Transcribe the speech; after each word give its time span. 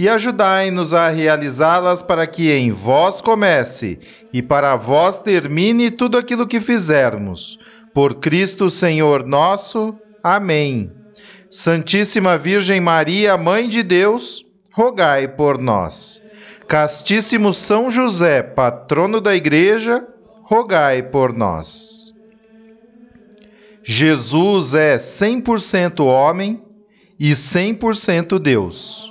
e 0.00 0.08
ajudai-nos 0.08 0.94
a 0.94 1.10
realizá-las 1.10 2.00
para 2.00 2.26
que 2.26 2.50
em 2.50 2.70
vós 2.70 3.20
comece 3.20 3.98
e 4.32 4.40
para 4.40 4.74
vós 4.74 5.18
termine 5.18 5.90
tudo 5.90 6.16
aquilo 6.16 6.46
que 6.46 6.58
fizermos. 6.58 7.58
Por 7.92 8.14
Cristo 8.14 8.70
Senhor 8.70 9.26
nosso. 9.26 9.94
Amém. 10.24 10.90
Santíssima 11.50 12.38
Virgem 12.38 12.80
Maria, 12.80 13.36
Mãe 13.36 13.68
de 13.68 13.82
Deus, 13.82 14.42
rogai 14.72 15.28
por 15.28 15.58
nós. 15.58 16.22
Castíssimo 16.66 17.52
São 17.52 17.90
José, 17.90 18.42
patrono 18.42 19.20
da 19.20 19.36
Igreja, 19.36 20.02
rogai 20.44 21.02
por 21.02 21.34
nós. 21.34 22.14
Jesus 23.82 24.72
é 24.72 24.96
100% 24.96 26.02
homem 26.02 26.64
e 27.18 27.32
100% 27.32 28.38
Deus. 28.38 29.10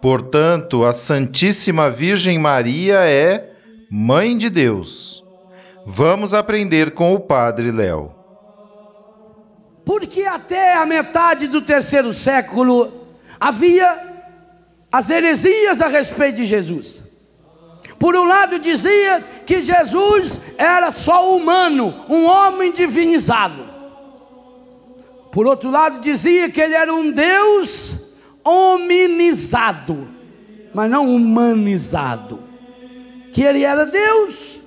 Portanto, 0.00 0.84
a 0.84 0.92
Santíssima 0.92 1.90
Virgem 1.90 2.38
Maria 2.38 3.00
é 3.00 3.50
Mãe 3.90 4.38
de 4.38 4.48
Deus. 4.48 5.22
Vamos 5.84 6.32
aprender 6.32 6.92
com 6.92 7.12
o 7.12 7.20
Padre 7.20 7.70
Léo. 7.70 8.14
Porque 9.84 10.22
até 10.22 10.74
a 10.76 10.86
metade 10.86 11.48
do 11.48 11.60
terceiro 11.60 12.12
século 12.12 12.92
havia 13.38 14.08
as 14.90 15.10
heresias 15.10 15.82
a 15.82 15.88
respeito 15.88 16.36
de 16.36 16.44
Jesus. 16.44 17.02
Por 17.98 18.16
um 18.16 18.24
lado, 18.24 18.58
dizia 18.58 19.22
que 19.44 19.60
Jesus 19.60 20.40
era 20.56 20.90
só 20.90 21.36
humano, 21.36 22.06
um 22.08 22.24
homem 22.24 22.72
divinizado. 22.72 23.68
Por 25.30 25.46
outro 25.46 25.70
lado, 25.70 26.00
dizia 26.00 26.50
que 26.50 26.60
ele 26.60 26.74
era 26.74 26.92
um 26.94 27.12
Deus 27.12 27.99
hominizado, 28.44 30.08
mas 30.74 30.90
não 30.90 31.14
humanizado. 31.14 32.42
Que 33.32 33.42
ele 33.42 33.64
era 33.64 33.86
Deus, 33.86 34.60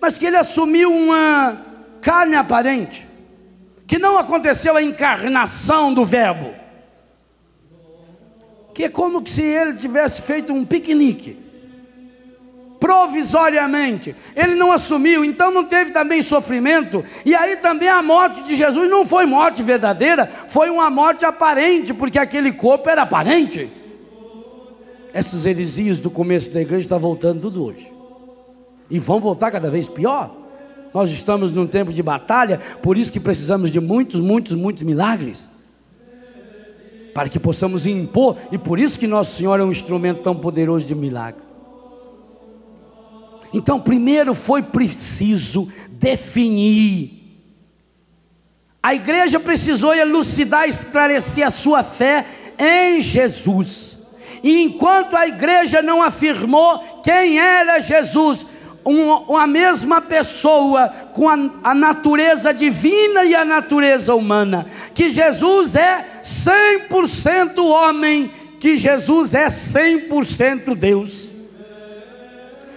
mas 0.00 0.16
que 0.16 0.26
ele 0.26 0.36
assumiu 0.36 0.92
uma 0.92 1.60
carne 2.00 2.36
aparente, 2.36 3.08
que 3.86 3.98
não 3.98 4.16
aconteceu 4.18 4.76
a 4.76 4.82
encarnação 4.82 5.92
do 5.92 6.04
Verbo, 6.04 6.54
que 8.72 8.84
é 8.84 8.88
como 8.88 9.26
se 9.26 9.42
ele 9.42 9.74
tivesse 9.74 10.22
feito 10.22 10.52
um 10.52 10.64
piquenique 10.64 11.43
provisoriamente. 12.84 14.14
Ele 14.36 14.54
não 14.54 14.70
assumiu, 14.70 15.24
então 15.24 15.50
não 15.50 15.64
teve 15.64 15.90
também 15.90 16.20
sofrimento. 16.20 17.02
E 17.24 17.34
aí 17.34 17.56
também 17.56 17.88
a 17.88 18.02
morte 18.02 18.42
de 18.42 18.54
Jesus 18.54 18.90
não 18.90 19.06
foi 19.06 19.24
morte 19.24 19.62
verdadeira, 19.62 20.30
foi 20.48 20.68
uma 20.68 20.90
morte 20.90 21.24
aparente, 21.24 21.94
porque 21.94 22.18
aquele 22.18 22.52
corpo 22.52 22.90
era 22.90 23.00
aparente. 23.00 23.72
Essas 25.14 25.46
heresias 25.46 26.00
do 26.00 26.10
começo 26.10 26.52
da 26.52 26.60
igreja 26.60 26.82
estão 26.82 26.98
voltando 26.98 27.40
tudo 27.40 27.64
hoje. 27.64 27.90
E 28.90 28.98
vão 28.98 29.18
voltar 29.18 29.50
cada 29.50 29.70
vez 29.70 29.88
pior. 29.88 30.36
Nós 30.92 31.10
estamos 31.10 31.54
num 31.54 31.66
tempo 31.66 31.90
de 31.90 32.02
batalha, 32.02 32.60
por 32.82 32.98
isso 32.98 33.10
que 33.10 33.18
precisamos 33.18 33.72
de 33.72 33.80
muitos, 33.80 34.20
muitos, 34.20 34.54
muitos 34.54 34.82
milagres. 34.82 35.50
Para 37.14 37.30
que 37.30 37.40
possamos 37.40 37.86
impor, 37.86 38.36
e 38.52 38.58
por 38.58 38.78
isso 38.78 39.00
que 39.00 39.06
Nosso 39.06 39.36
Senhor 39.36 39.58
é 39.58 39.64
um 39.64 39.70
instrumento 39.70 40.20
tão 40.20 40.36
poderoso 40.36 40.86
de 40.86 40.94
milagre. 40.94 41.53
Então, 43.54 43.78
primeiro 43.78 44.34
foi 44.34 44.64
preciso 44.64 45.72
definir. 45.88 47.22
A 48.82 48.92
igreja 48.92 49.38
precisou 49.38 49.94
elucidar, 49.94 50.68
esclarecer 50.68 51.46
a 51.46 51.50
sua 51.50 51.84
fé 51.84 52.26
em 52.58 53.00
Jesus. 53.00 53.98
E 54.42 54.60
enquanto 54.60 55.16
a 55.16 55.28
igreja 55.28 55.80
não 55.80 56.02
afirmou 56.02 56.80
quem 57.04 57.38
era 57.38 57.78
Jesus, 57.78 58.44
uma, 58.84 59.46
mesma 59.46 60.00
pessoa 60.00 60.88
com 61.12 61.28
a, 61.28 61.38
a 61.62 61.74
natureza 61.76 62.52
divina 62.52 63.24
e 63.24 63.36
a 63.36 63.44
natureza 63.44 64.16
humana, 64.16 64.66
que 64.92 65.10
Jesus 65.10 65.76
é 65.76 66.20
100% 66.24 67.64
homem, 67.64 68.32
que 68.58 68.76
Jesus 68.76 69.32
é 69.32 69.46
100% 69.46 70.74
Deus 70.74 71.33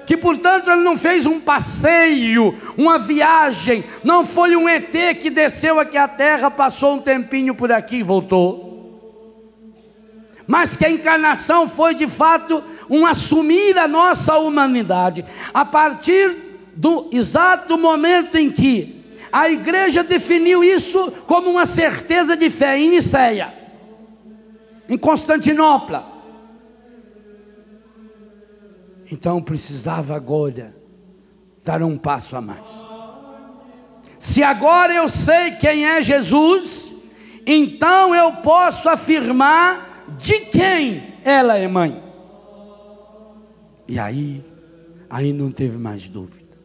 que 0.07 0.15
portanto 0.15 0.71
ele 0.71 0.83
não 0.83 0.95
fez 0.95 1.25
um 1.25 1.37
passeio, 1.37 2.55
uma 2.77 2.97
viagem, 2.97 3.83
não 4.05 4.23
foi 4.23 4.55
um 4.55 4.67
ET 4.67 4.89
que 5.19 5.29
desceu 5.29 5.81
aqui 5.81 5.97
à 5.97 6.07
terra, 6.07 6.49
passou 6.49 6.95
um 6.95 6.99
tempinho 6.99 7.53
por 7.53 7.73
aqui 7.73 7.97
e 7.97 8.03
voltou. 8.03 8.65
Mas 10.47 10.77
que 10.77 10.85
a 10.85 10.89
encarnação 10.89 11.67
foi 11.67 11.93
de 11.93 12.07
fato 12.07 12.63
um 12.89 13.05
assumir 13.05 13.77
a 13.77 13.85
nossa 13.85 14.37
humanidade, 14.37 15.25
a 15.53 15.65
partir 15.65 16.37
do 16.73 17.09
exato 17.11 17.77
momento 17.77 18.37
em 18.37 18.49
que 18.49 19.03
a 19.29 19.49
igreja 19.49 20.05
definiu 20.05 20.63
isso 20.63 21.11
como 21.25 21.49
uma 21.49 21.65
certeza 21.65 22.37
de 22.37 22.49
fé 22.49 22.79
em 22.79 22.89
Niceia, 22.89 23.53
em 24.87 24.97
Constantinopla. 24.97 26.16
Então 29.11 29.41
precisava 29.41 30.15
agora 30.15 30.75
dar 31.63 31.81
um 31.81 31.97
passo 31.97 32.35
a 32.35 32.41
mais. 32.41 32.85
Se 34.19 34.43
agora 34.43 34.93
eu 34.93 35.07
sei 35.07 35.51
quem 35.51 35.85
é 35.85 36.01
Jesus, 36.01 36.93
então 37.45 38.13
eu 38.15 38.33
posso 38.37 38.89
afirmar 38.89 40.05
de 40.17 40.39
quem 40.41 41.13
ela 41.23 41.57
é 41.57 41.67
mãe. 41.67 42.03
E 43.87 43.99
aí, 43.99 44.43
aí 45.09 45.31
não 45.31 45.51
teve 45.51 45.77
mais 45.77 46.07
dúvida. 46.07 46.57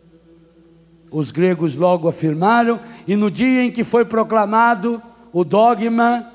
Os 1.11 1.31
gregos 1.31 1.77
logo 1.77 2.09
afirmaram, 2.09 2.81
e 3.07 3.15
no 3.15 3.31
dia 3.31 3.63
em 3.65 3.71
que 3.71 3.85
foi 3.85 4.05
proclamado 4.05 5.01
o 5.33 5.45
dogma, 5.45 6.33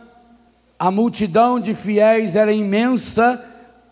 a 0.77 0.91
multidão 0.91 1.59
de 1.59 1.73
fiéis 1.73 2.35
era 2.35 2.51
imensa 2.53 3.43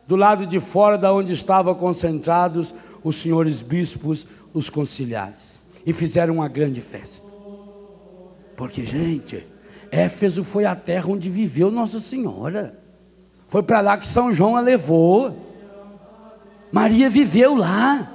do 0.08 0.16
lado 0.16 0.46
de 0.46 0.60
fora 0.60 0.98
da 0.98 1.14
onde 1.14 1.34
estavam 1.34 1.74
concentrados 1.76 2.74
os 3.04 3.18
senhores 3.18 3.62
bispos, 3.62 4.28
os 4.54 4.70
conciliares, 4.70 5.60
e 5.86 5.94
fizeram 5.94 6.36
uma 6.36 6.48
grande 6.48 6.82
festa. 6.82 7.28
Porque, 8.56 8.86
gente, 8.86 9.46
Éfeso 9.92 10.44
foi 10.44 10.66
a 10.66 10.76
terra 10.76 11.08
onde 11.10 11.30
viveu 11.30 11.70
Nossa 11.70 12.00
Senhora. 12.00 12.80
Foi 13.48 13.62
para 13.62 13.82
lá 13.82 13.98
que 13.98 14.08
São 14.08 14.34
João 14.34 14.56
a 14.56 14.62
levou. 14.62 15.36
Maria 16.72 17.10
viveu 17.10 17.56
lá. 17.56 18.12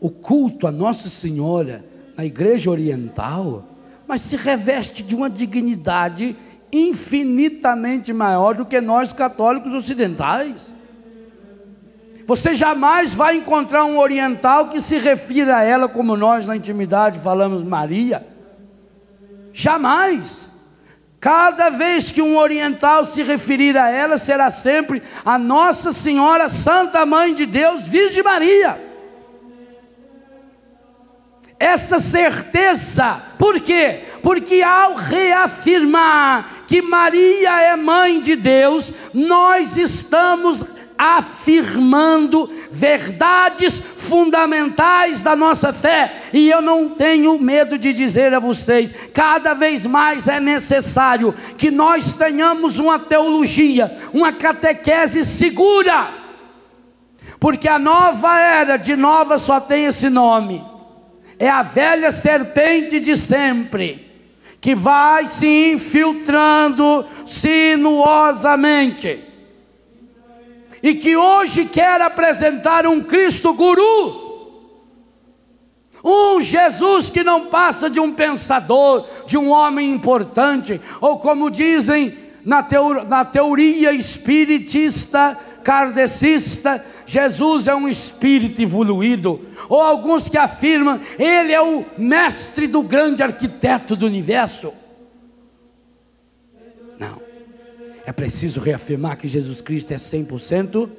O 0.00 0.10
culto 0.10 0.66
a 0.66 0.72
Nossa 0.72 1.08
Senhora 1.08 1.84
na 2.16 2.24
igreja 2.24 2.70
oriental, 2.70 3.64
mas 4.06 4.20
se 4.22 4.36
reveste 4.36 5.02
de 5.02 5.14
uma 5.14 5.30
dignidade 5.30 6.36
infinitamente 6.72 8.12
maior 8.12 8.54
do 8.54 8.64
que 8.64 8.80
nós 8.80 9.12
católicos 9.12 9.72
ocidentais. 9.72 10.74
Você 12.26 12.54
jamais 12.54 13.12
vai 13.12 13.36
encontrar 13.36 13.84
um 13.84 13.98
oriental 13.98 14.68
que 14.68 14.80
se 14.80 14.98
refira 14.98 15.56
a 15.56 15.64
ela 15.64 15.88
como 15.88 16.16
nós 16.16 16.46
na 16.46 16.54
intimidade 16.54 17.18
falamos 17.18 17.62
Maria. 17.62 18.26
Jamais. 19.52 20.48
Cada 21.18 21.68
vez 21.68 22.10
que 22.10 22.22
um 22.22 22.38
oriental 22.38 23.04
se 23.04 23.22
referir 23.22 23.76
a 23.76 23.90
ela, 23.90 24.16
será 24.16 24.48
sempre 24.48 25.02
a 25.24 25.36
Nossa 25.36 25.92
Senhora 25.92 26.48
Santa 26.48 27.04
Mãe 27.04 27.34
de 27.34 27.44
Deus, 27.44 27.84
Virgem 27.84 28.22
Maria. 28.22 28.89
Essa 31.60 31.98
certeza. 31.98 33.22
Por 33.38 33.60
quê? 33.60 34.00
Porque 34.22 34.62
ao 34.62 34.94
reafirmar 34.94 36.64
que 36.66 36.80
Maria 36.80 37.60
é 37.60 37.76
mãe 37.76 38.18
de 38.18 38.34
Deus, 38.34 38.92
nós 39.12 39.76
estamos 39.76 40.64
afirmando 40.96 42.50
verdades 42.70 43.82
fundamentais 43.96 45.22
da 45.22 45.36
nossa 45.36 45.72
fé. 45.72 46.14
E 46.32 46.48
eu 46.50 46.62
não 46.62 46.90
tenho 46.90 47.38
medo 47.38 47.78
de 47.78 47.92
dizer 47.92 48.34
a 48.34 48.38
vocês, 48.38 48.92
cada 49.12 49.54
vez 49.54 49.84
mais 49.84 50.28
é 50.28 50.40
necessário 50.40 51.34
que 51.56 51.70
nós 51.70 52.14
tenhamos 52.14 52.78
uma 52.78 52.98
teologia, 52.98 53.94
uma 54.12 54.32
catequese 54.32 55.24
segura. 55.24 56.08
Porque 57.38 57.68
a 57.68 57.78
nova 57.78 58.38
era 58.38 58.76
de 58.76 58.94
nova 58.96 59.38
só 59.38 59.58
tem 59.58 59.86
esse 59.86 60.10
nome. 60.10 60.69
É 61.40 61.48
a 61.48 61.62
velha 61.62 62.12
serpente 62.12 63.00
de 63.00 63.16
sempre 63.16 64.06
que 64.60 64.74
vai 64.74 65.26
se 65.26 65.72
infiltrando 65.72 67.06
sinuosamente 67.24 69.24
e 70.82 70.94
que 70.94 71.16
hoje 71.16 71.64
quer 71.64 72.02
apresentar 72.02 72.86
um 72.86 73.02
Cristo 73.02 73.54
guru. 73.54 74.28
Um 76.04 76.42
Jesus 76.42 77.08
que 77.08 77.24
não 77.24 77.46
passa 77.46 77.88
de 77.88 77.98
um 77.98 78.12
pensador, 78.12 79.06
de 79.26 79.38
um 79.38 79.48
homem 79.48 79.90
importante, 79.90 80.78
ou 81.00 81.18
como 81.18 81.50
dizem 81.50 82.14
na, 82.44 82.62
teo, 82.62 83.04
na 83.04 83.24
teoria 83.24 83.92
espiritista, 83.92 85.38
kardecista, 85.62 86.84
Jesus 87.06 87.66
é 87.66 87.74
um 87.74 87.88
espírito 87.88 88.62
evoluído, 88.62 89.40
ou 89.68 89.80
alguns 89.80 90.28
que 90.28 90.38
afirmam, 90.38 91.00
ele 91.18 91.52
é 91.52 91.60
o 91.60 91.84
mestre 91.98 92.66
do 92.66 92.82
grande 92.82 93.22
arquiteto 93.22 93.94
do 93.96 94.06
universo. 94.06 94.72
É 98.10 98.12
preciso 98.12 98.58
reafirmar 98.58 99.16
que 99.16 99.28
Jesus 99.28 99.60
Cristo 99.60 99.92
é 99.92 99.96
100% 99.96 100.90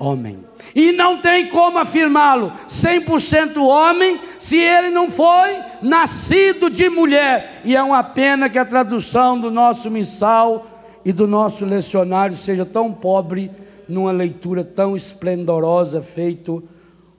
homem. 0.00 0.38
E 0.74 0.90
não 0.92 1.18
tem 1.18 1.48
como 1.48 1.78
afirmá-lo 1.78 2.52
100% 2.66 3.58
homem 3.58 4.18
se 4.38 4.58
ele 4.58 4.88
não 4.88 5.08
foi 5.08 5.58
nascido 5.82 6.70
de 6.70 6.88
mulher. 6.88 7.60
E 7.64 7.76
é 7.76 7.82
uma 7.82 8.02
pena 8.02 8.48
que 8.48 8.58
a 8.58 8.64
tradução 8.64 9.38
do 9.38 9.50
nosso 9.50 9.90
missal 9.90 10.66
e 11.04 11.12
do 11.12 11.26
nosso 11.26 11.66
lecionário 11.66 12.34
seja 12.34 12.64
tão 12.64 12.90
pobre 12.92 13.50
numa 13.86 14.10
leitura 14.10 14.64
tão 14.64 14.96
esplendorosa 14.96 16.02
feito 16.02 16.62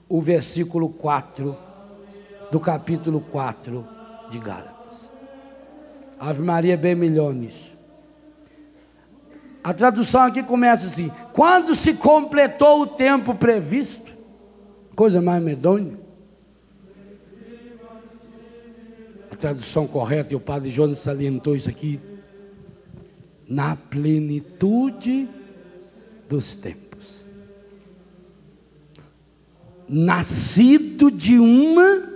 o 0.08 0.20
versículo 0.20 0.88
4 0.88 1.56
do 2.50 2.58
capítulo 2.58 3.20
4 3.20 3.86
de 4.28 4.38
Gálatas. 4.38 5.10
Ave 6.18 6.42
Maria 6.42 6.76
bem 6.76 6.94
milhões. 6.94 7.71
A 9.62 9.72
tradução 9.72 10.22
aqui 10.22 10.42
começa 10.42 10.86
assim: 10.86 11.10
quando 11.32 11.74
se 11.74 11.94
completou 11.94 12.82
o 12.82 12.86
tempo 12.86 13.34
previsto, 13.34 14.12
coisa 14.96 15.20
mais 15.20 15.42
medonha. 15.42 16.00
A 19.30 19.36
tradução 19.36 19.86
correta, 19.86 20.32
e 20.32 20.36
o 20.36 20.40
padre 20.40 20.68
Jonas 20.68 20.98
salientou 20.98 21.54
isso 21.54 21.68
aqui, 21.68 22.00
na 23.48 23.76
plenitude 23.76 25.28
dos 26.28 26.56
tempos. 26.56 27.24
Nascido 29.88 31.10
de 31.10 31.38
uma 31.38 32.08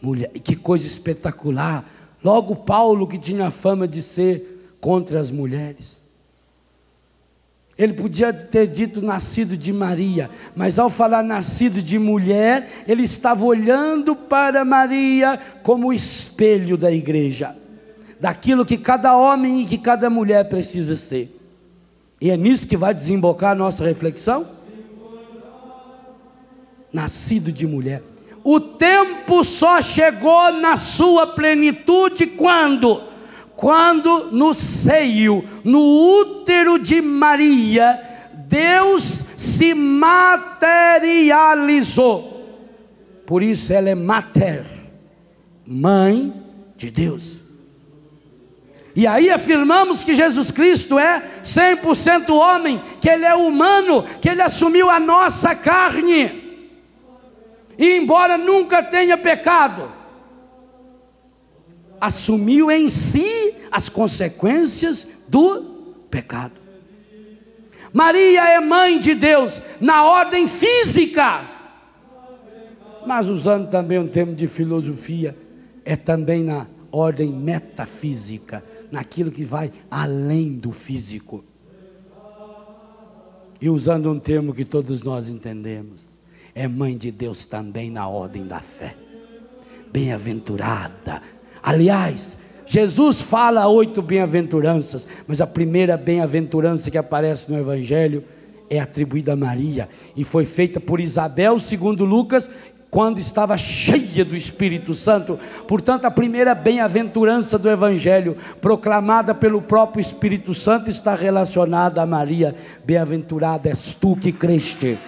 mulher, 0.00 0.30
que 0.30 0.56
coisa 0.56 0.86
espetacular. 0.86 1.88
Logo 2.22 2.56
Paulo, 2.56 3.06
que 3.06 3.18
tinha 3.18 3.50
fama 3.50 3.86
de 3.86 4.02
ser 4.02 4.76
contra 4.80 5.20
as 5.20 5.30
mulheres. 5.30 5.97
Ele 7.78 7.92
podia 7.92 8.32
ter 8.32 8.66
dito 8.66 9.00
nascido 9.00 9.56
de 9.56 9.72
Maria, 9.72 10.28
mas 10.56 10.80
ao 10.80 10.90
falar 10.90 11.22
nascido 11.22 11.80
de 11.80 11.96
mulher, 11.96 12.68
ele 12.88 13.04
estava 13.04 13.44
olhando 13.44 14.16
para 14.16 14.64
Maria 14.64 15.38
como 15.62 15.92
espelho 15.92 16.76
da 16.76 16.90
igreja, 16.90 17.56
daquilo 18.18 18.66
que 18.66 18.76
cada 18.76 19.16
homem 19.16 19.60
e 19.60 19.64
que 19.64 19.78
cada 19.78 20.10
mulher 20.10 20.48
precisa 20.48 20.96
ser. 20.96 21.32
E 22.20 22.30
é 22.30 22.36
nisso 22.36 22.66
que 22.66 22.76
vai 22.76 22.92
desembocar 22.92 23.52
a 23.52 23.54
nossa 23.54 23.84
reflexão? 23.84 24.44
Nascido 26.92 27.52
de 27.52 27.64
mulher. 27.64 28.02
O 28.42 28.58
tempo 28.58 29.44
só 29.44 29.80
chegou 29.80 30.52
na 30.52 30.74
sua 30.74 31.28
plenitude 31.28 32.26
quando? 32.26 33.07
Quando 33.58 34.30
no 34.30 34.54
seio, 34.54 35.44
no 35.64 35.80
útero 36.20 36.78
de 36.78 37.00
Maria, 37.00 38.00
Deus 38.46 39.24
se 39.36 39.74
materializou. 39.74 42.38
Por 43.26 43.42
isso 43.42 43.72
ela 43.72 43.90
é 43.90 43.96
mater, 43.96 44.64
mãe 45.66 46.32
de 46.76 46.88
Deus. 46.88 47.40
E 48.94 49.08
aí 49.08 49.28
afirmamos 49.28 50.04
que 50.04 50.14
Jesus 50.14 50.52
Cristo 50.52 50.96
é 50.96 51.24
100% 51.42 52.30
homem, 52.30 52.80
que 53.00 53.10
ele 53.10 53.24
é 53.24 53.34
humano, 53.34 54.04
que 54.20 54.28
ele 54.28 54.42
assumiu 54.42 54.88
a 54.88 55.00
nossa 55.00 55.56
carne. 55.56 56.68
E 57.76 57.96
embora 57.96 58.38
nunca 58.38 58.84
tenha 58.84 59.18
pecado, 59.18 59.97
assumiu 62.00 62.70
em 62.70 62.88
si 62.88 63.54
as 63.70 63.88
consequências 63.88 65.06
do 65.28 65.62
pecado. 66.10 66.60
Maria 67.92 68.48
é 68.48 68.60
mãe 68.60 68.98
de 68.98 69.14
Deus 69.14 69.62
na 69.80 70.04
ordem 70.04 70.46
física, 70.46 71.48
mas 73.06 73.28
usando 73.28 73.70
também 73.70 73.98
um 73.98 74.08
termo 74.08 74.34
de 74.34 74.46
filosofia, 74.46 75.36
é 75.84 75.96
também 75.96 76.42
na 76.42 76.66
ordem 76.92 77.32
metafísica, 77.32 78.62
naquilo 78.90 79.30
que 79.30 79.44
vai 79.44 79.72
além 79.90 80.52
do 80.52 80.72
físico. 80.72 81.44
E 83.60 83.68
usando 83.68 84.10
um 84.10 84.20
termo 84.20 84.54
que 84.54 84.64
todos 84.64 85.02
nós 85.02 85.28
entendemos, 85.28 86.08
é 86.54 86.68
mãe 86.68 86.96
de 86.96 87.10
Deus 87.10 87.46
também 87.46 87.90
na 87.90 88.06
ordem 88.06 88.46
da 88.46 88.60
fé. 88.60 88.94
Bem-aventurada 89.90 91.22
Aliás, 91.62 92.36
Jesus 92.66 93.22
fala 93.22 93.66
oito 93.66 94.02
bem-aventuranças, 94.02 95.08
mas 95.26 95.40
a 95.40 95.46
primeira 95.46 95.96
bem-aventurança 95.96 96.90
que 96.90 96.98
aparece 96.98 97.50
no 97.50 97.58
Evangelho 97.58 98.22
é 98.68 98.78
atribuída 98.78 99.32
a 99.32 99.36
Maria 99.36 99.88
e 100.14 100.22
foi 100.22 100.44
feita 100.44 100.78
por 100.78 101.00
Isabel, 101.00 101.58
segundo 101.58 102.04
Lucas, 102.04 102.50
quando 102.90 103.18
estava 103.18 103.56
cheia 103.56 104.24
do 104.24 104.36
Espírito 104.36 104.94
Santo. 104.94 105.38
Portanto, 105.66 106.06
a 106.06 106.10
primeira 106.10 106.54
bem-aventurança 106.54 107.58
do 107.58 107.68
Evangelho, 107.68 108.36
proclamada 108.60 109.34
pelo 109.34 109.60
próprio 109.60 110.00
Espírito 110.00 110.54
Santo, 110.54 110.88
está 110.88 111.14
relacionada 111.14 112.02
a 112.02 112.06
Maria. 112.06 112.54
Bem-aventurada 112.84 113.68
és 113.68 113.94
tu 113.94 114.16
que 114.16 114.32
creste. 114.32 114.98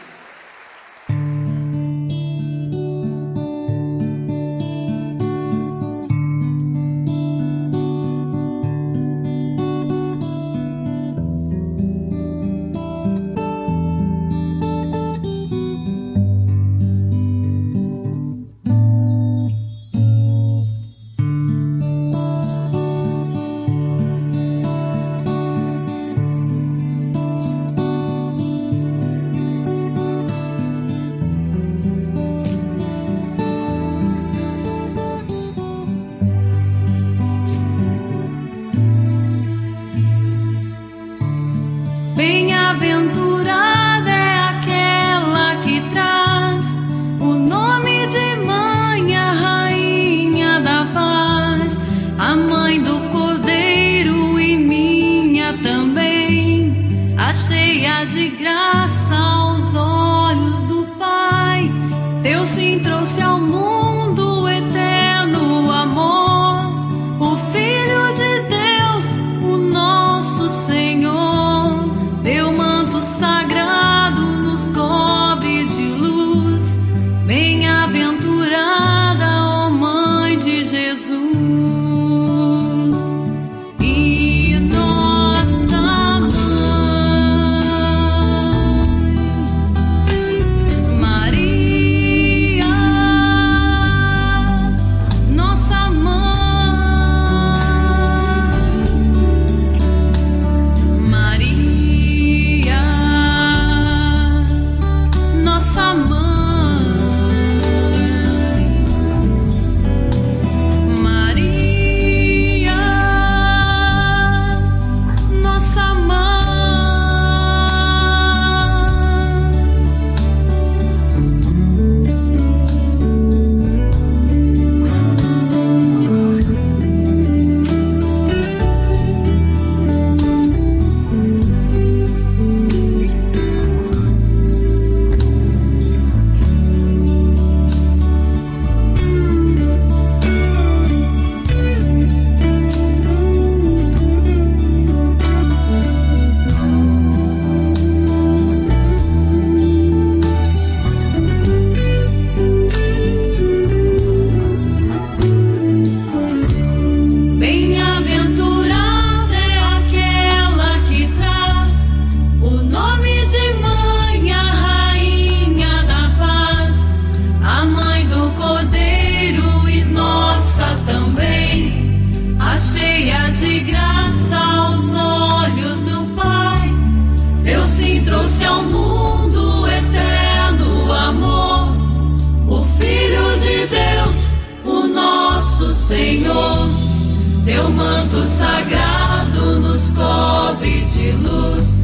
Manto 187.80 188.22
sagrado 188.22 189.60
nos 189.60 189.90
cobre 189.90 190.84
de 190.94 191.12
luz. 191.12 191.82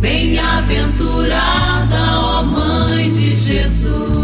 Bem-aventurada, 0.00 2.18
ó 2.18 2.42
Mãe 2.42 3.10
de 3.10 3.36
Jesus. 3.36 4.21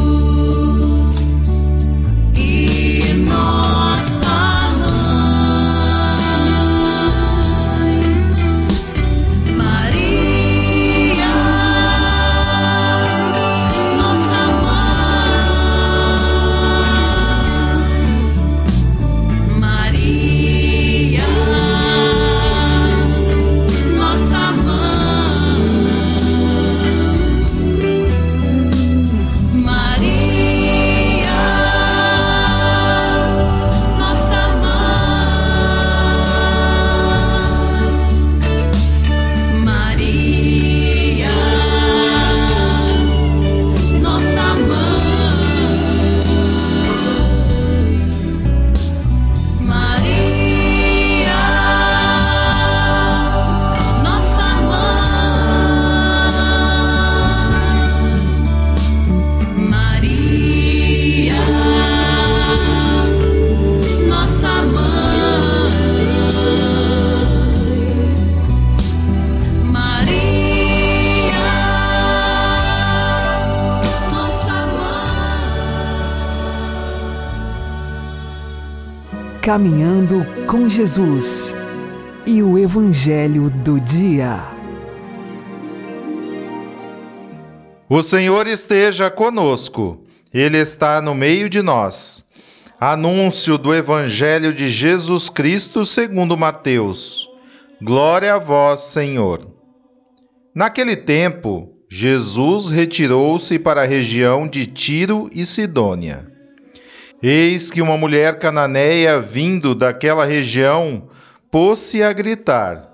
Caminhando 79.48 80.26
com 80.46 80.68
Jesus 80.68 81.56
e 82.26 82.42
o 82.42 82.58
Evangelho 82.58 83.48
do 83.48 83.80
Dia. 83.80 84.46
O 87.88 88.02
Senhor 88.02 88.46
esteja 88.46 89.10
conosco, 89.10 90.04
Ele 90.34 90.58
está 90.58 91.00
no 91.00 91.14
meio 91.14 91.48
de 91.48 91.62
nós. 91.62 92.28
Anúncio 92.78 93.56
do 93.56 93.74
Evangelho 93.74 94.52
de 94.52 94.68
Jesus 94.68 95.30
Cristo 95.30 95.82
segundo 95.82 96.36
Mateus. 96.36 97.26
Glória 97.80 98.34
a 98.34 98.38
vós, 98.38 98.80
Senhor. 98.80 99.50
Naquele 100.54 100.94
tempo, 100.94 101.70
Jesus 101.90 102.68
retirou-se 102.68 103.58
para 103.58 103.80
a 103.80 103.86
região 103.86 104.46
de 104.46 104.66
Tiro 104.66 105.30
e 105.32 105.46
Sidônia. 105.46 106.37
Eis 107.20 107.68
que 107.68 107.82
uma 107.82 107.98
mulher 107.98 108.38
cananeia 108.38 109.20
vindo 109.20 109.74
daquela 109.74 110.24
região 110.24 111.08
pôs-se 111.50 112.00
a 112.00 112.12
gritar: 112.12 112.88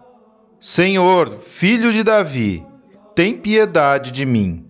Senhor, 0.59 1.39
filho 1.41 1.93
de 1.93 2.03
Davi, 2.03 2.65
tem 3.15 3.37
piedade 3.37 4.11
de 4.11 4.25
mim. 4.25 4.65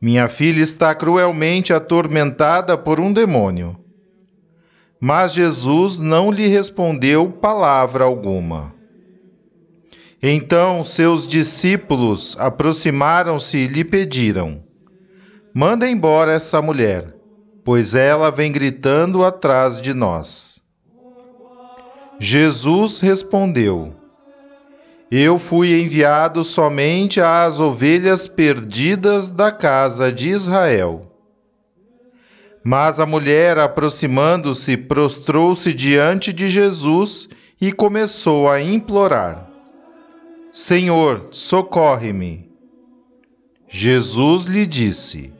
Minha 0.00 0.28
filha 0.28 0.62
está 0.62 0.94
cruelmente 0.94 1.72
atormentada 1.72 2.78
por 2.78 3.00
um 3.00 3.12
demônio. 3.12 3.76
Mas 5.00 5.32
Jesus 5.32 5.98
não 5.98 6.30
lhe 6.30 6.46
respondeu 6.46 7.30
palavra 7.30 8.04
alguma. 8.04 8.72
Então 10.22 10.84
seus 10.84 11.26
discípulos 11.26 12.36
aproximaram-se 12.38 13.56
e 13.56 13.66
lhe 13.66 13.84
pediram: 13.84 14.62
Manda 15.52 15.90
embora 15.90 16.32
essa 16.32 16.62
mulher 16.62 17.13
pois 17.64 17.94
ela 17.94 18.30
vem 18.30 18.52
gritando 18.52 19.24
atrás 19.24 19.80
de 19.80 19.94
nós. 19.94 20.62
Jesus 22.20 23.00
respondeu: 23.00 23.94
Eu 25.10 25.38
fui 25.38 25.80
enviado 25.80 26.44
somente 26.44 27.20
às 27.20 27.58
ovelhas 27.58 28.28
perdidas 28.28 29.30
da 29.30 29.50
casa 29.50 30.12
de 30.12 30.28
Israel. 30.28 31.10
Mas 32.62 33.00
a 33.00 33.04
mulher, 33.04 33.58
aproximando-se, 33.58 34.76
prostrou-se 34.76 35.72
diante 35.74 36.32
de 36.32 36.48
Jesus 36.48 37.28
e 37.60 37.72
começou 37.72 38.48
a 38.48 38.60
implorar: 38.60 39.50
Senhor, 40.52 41.28
socorre-me. 41.30 42.48
Jesus 43.68 44.44
lhe 44.44 44.66
disse: 44.66 45.33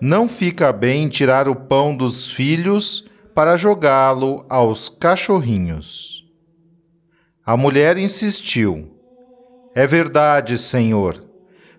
não 0.00 0.28
fica 0.28 0.72
bem 0.72 1.08
tirar 1.08 1.48
o 1.48 1.56
pão 1.56 1.96
dos 1.96 2.30
filhos 2.30 3.06
para 3.34 3.56
jogá-lo 3.56 4.44
aos 4.48 4.88
cachorrinhos. 4.88 6.24
A 7.44 7.56
mulher 7.56 7.96
insistiu: 7.96 8.92
É 9.74 9.86
verdade, 9.86 10.58
Senhor, 10.58 11.22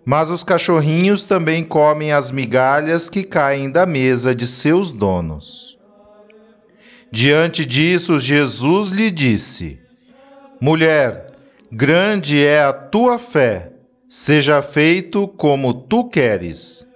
mas 0.04 0.32
os 0.32 0.44
cachorrinhos 0.44 1.24
também 1.24 1.64
comem 1.64 2.12
as 2.12 2.32
migalhas 2.32 3.08
que 3.08 3.24
caem 3.24 3.70
da 3.70 3.86
mesa 3.86 4.34
de 4.34 4.48
seus 4.48 4.92
donos. 4.92 5.78
Diante 7.12 7.66
disso, 7.66 8.20
Jesus 8.20 8.90
lhe 8.90 9.12
disse: 9.12 9.80
Mulher, 10.60 11.28
grande 11.72 12.44
é 12.44 12.64
a 12.64 12.74
tua 12.74 13.20
fé, 13.20 13.74
seja 14.10 14.64
feito 14.64 15.28
como 15.28 15.72
tu 15.72 16.10
queres 16.10 16.87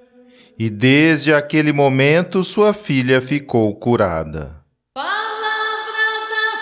e 0.61 0.69
desde 0.69 1.33
aquele 1.33 1.73
momento 1.73 2.43
sua 2.43 2.71
filha 2.71 3.19
ficou 3.19 3.73
curada. 3.73 4.61
Palavra 4.93 5.09
da 6.29 6.55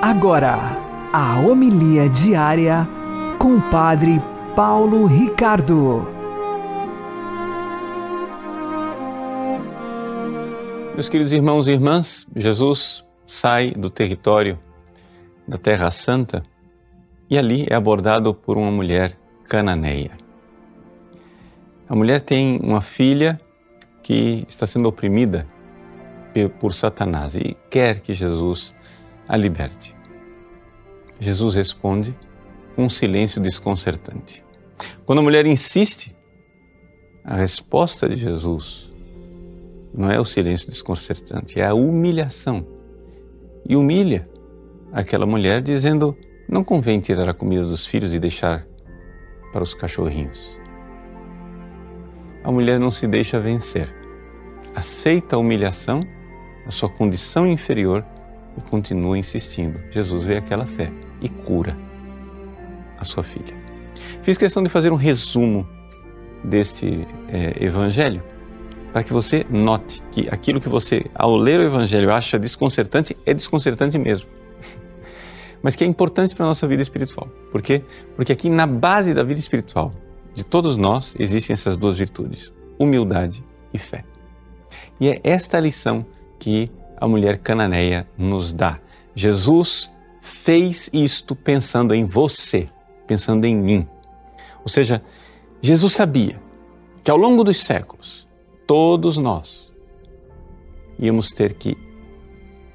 Agora, 0.03 0.59
a 1.15 1.39
homilia 1.39 2.11
diária 2.11 2.87
com 3.39 3.57
o 3.57 3.63
Padre 3.71 4.21
Paulo 4.55 5.07
Ricardo. 5.07 6.22
Meus 10.95 11.09
queridos 11.09 11.33
irmãos 11.33 11.69
e 11.69 11.73
irmãs, 11.73 12.27
Jesus 12.37 13.03
sai 13.25 13.71
do 13.71 13.89
território 13.89 14.59
da 15.49 15.57
Terra 15.57 15.91
Santa 15.91 16.43
e 17.31 17.39
ali 17.39 17.67
é 17.71 17.75
abordado 17.75 18.35
por 18.35 18.59
uma 18.59 18.71
mulher 18.71 19.19
cananeia. 19.49 20.11
A 21.89 21.97
mulher 21.97 22.21
tem 22.21 22.61
uma 22.63 22.83
filha 22.83 23.41
que 24.03 24.45
está 24.47 24.67
sendo 24.67 24.87
oprimida 24.87 25.47
por 26.61 26.75
Satanás 26.75 27.37
e 27.37 27.57
quer 27.71 28.01
que 28.01 28.13
Jesus 28.13 28.75
a 29.27 29.35
liberte. 29.35 29.97
Jesus 31.19 31.55
responde 31.55 32.15
com 32.77 32.85
um 32.85 32.91
silêncio 32.91 33.41
desconcertante. 33.41 34.45
Quando 35.07 35.21
a 35.21 35.23
mulher 35.23 35.47
insiste, 35.47 36.15
a 37.25 37.37
resposta 37.37 38.07
de 38.07 38.17
Jesus 38.17 38.92
não 39.95 40.11
é 40.11 40.19
o 40.19 40.25
silêncio 40.25 40.69
desconcertante, 40.69 41.61
é 41.61 41.67
a 41.67 41.75
humilhação. 41.75 42.67
E 43.69 43.77
humilha 43.77 44.29
aquela 44.93 45.27
mulher 45.27 45.61
dizendo: 45.61 46.17
não 46.49 46.65
convém 46.65 47.01
tirar 47.01 47.29
a 47.29 47.35
comida 47.35 47.65
dos 47.65 47.87
filhos 47.87 48.15
e 48.15 48.19
deixar 48.19 48.67
para 49.53 49.63
os 49.63 49.75
cachorrinhos. 49.75 50.59
A 52.43 52.51
mulher 52.51 52.81
não 52.81 52.91
se 52.91 53.07
deixa 53.07 53.39
vencer. 53.39 53.95
Aceita 54.75 55.37
a 55.37 55.39
humilhação, 55.39 56.03
a 56.67 56.71
sua 56.71 56.89
condição 56.89 57.47
inferior 57.47 58.05
e 58.57 58.63
continua 58.63 59.19
insistindo. 59.19 59.81
Jesus 59.91 60.25
vê 60.25 60.39
aquela 60.39 60.67
fé 60.67 60.91
e 61.21 61.29
cura 61.29 61.77
a 62.99 63.05
sua 63.05 63.23
filha. 63.23 63.55
Fiz 64.23 64.39
questão 64.39 64.63
de 64.63 64.71
fazer 64.71 64.91
um 64.91 64.97
resumo 64.97 65.69
deste 66.43 67.07
é, 67.29 67.65
evangelho 67.65 68.23
para 68.93 69.03
que 69.03 69.13
você 69.13 69.47
note 69.49 70.03
que 70.11 70.29
aquilo 70.31 70.61
que 70.61 70.69
você, 70.69 71.07
ao 71.15 71.35
ler 71.35 71.61
o 71.61 71.63
Evangelho, 71.63 72.13
acha 72.13 72.39
desconcertante, 72.39 73.17
é 73.25 73.33
desconcertante 73.33 73.99
mesmo. 73.99 74.29
mas 75.63 75.75
que 75.75 75.83
é 75.83 75.87
importante 75.87 76.35
para 76.35 76.45
a 76.45 76.49
nossa 76.49 76.67
vida 76.67 76.83
espiritual. 76.83 77.29
Por 77.51 77.63
quê? 77.63 77.83
Porque 78.15 78.33
aqui 78.33 78.51
na 78.51 78.67
base 78.67 79.15
da 79.15 79.23
vida 79.23 79.41
espiritual 79.41 79.93
de 80.35 80.45
todos 80.45 80.77
nós 80.77 81.15
existem 81.19 81.55
essas 81.55 81.77
duas 81.77 81.99
virtudes: 81.99 82.53
humildade 82.79 83.43
e 83.73 83.79
fé. 83.79 84.05
E 85.01 85.09
é 85.09 85.21
esta 85.25 85.59
lição 85.59 86.05
que 86.39 86.71
a 86.97 87.09
mulher 87.09 87.39
cananeia 87.39 88.07
nos 88.17 88.53
dá. 88.53 88.79
Jesus 89.15 89.91
fez 90.21 90.89
isto 90.93 91.35
pensando 91.35 91.95
em 91.95 92.05
você, 92.05 92.69
pensando 93.07 93.45
em 93.45 93.57
mim. 93.57 93.89
Ou 94.63 94.69
seja, 94.69 95.03
Jesus 95.61 95.93
sabia 95.93 96.41
que 97.03 97.11
ao 97.11 97.17
longo 97.17 97.43
dos 97.43 97.59
séculos, 97.59 98.22
todos 98.67 99.17
nós 99.19 99.73
íamos 100.99 101.31
ter 101.31 101.55
que 101.55 101.77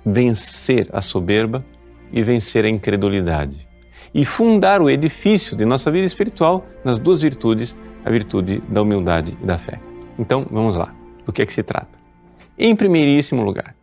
vencer 0.06 0.90
a 0.92 1.02
soberba 1.02 1.66
e 2.12 2.24
vencer 2.24 2.66
a 2.66 2.70
incredulidade 2.70 3.68
e 4.14 4.24
fundar 4.24 4.82
o 4.82 4.90
edifício 4.90 5.56
de 5.56 5.66
nossa 5.66 5.92
vida 5.92 6.06
espiritual 6.06 6.66
nas 6.84 7.00
duas 7.00 7.22
virtudes, 7.22 7.76
a 8.06 8.10
virtude 8.10 8.60
da 8.70 8.82
humildade 8.82 9.38
e 9.42 9.46
da 9.46 9.58
fé. 9.58 9.80
Então, 10.18 10.46
vamos 10.50 10.76
lá. 10.76 10.96
Do 11.26 11.34
que 11.34 11.42
é 11.42 11.46
que 11.46 11.54
se 11.54 11.62
trata? 11.62 12.00
Em 12.58 12.76
primeiríssimo 12.76 13.44
lugar, 13.44 13.76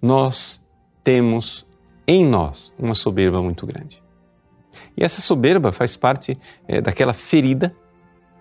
nós 0.00 0.60
temos 1.04 1.66
em 2.06 2.24
nós 2.24 2.72
uma 2.78 2.94
soberba 2.94 3.42
muito 3.42 3.66
grande. 3.66 4.02
E 4.96 5.04
essa 5.04 5.20
soberba 5.20 5.72
faz 5.72 5.96
parte 5.96 6.38
é, 6.66 6.80
daquela 6.80 7.12
ferida 7.12 7.74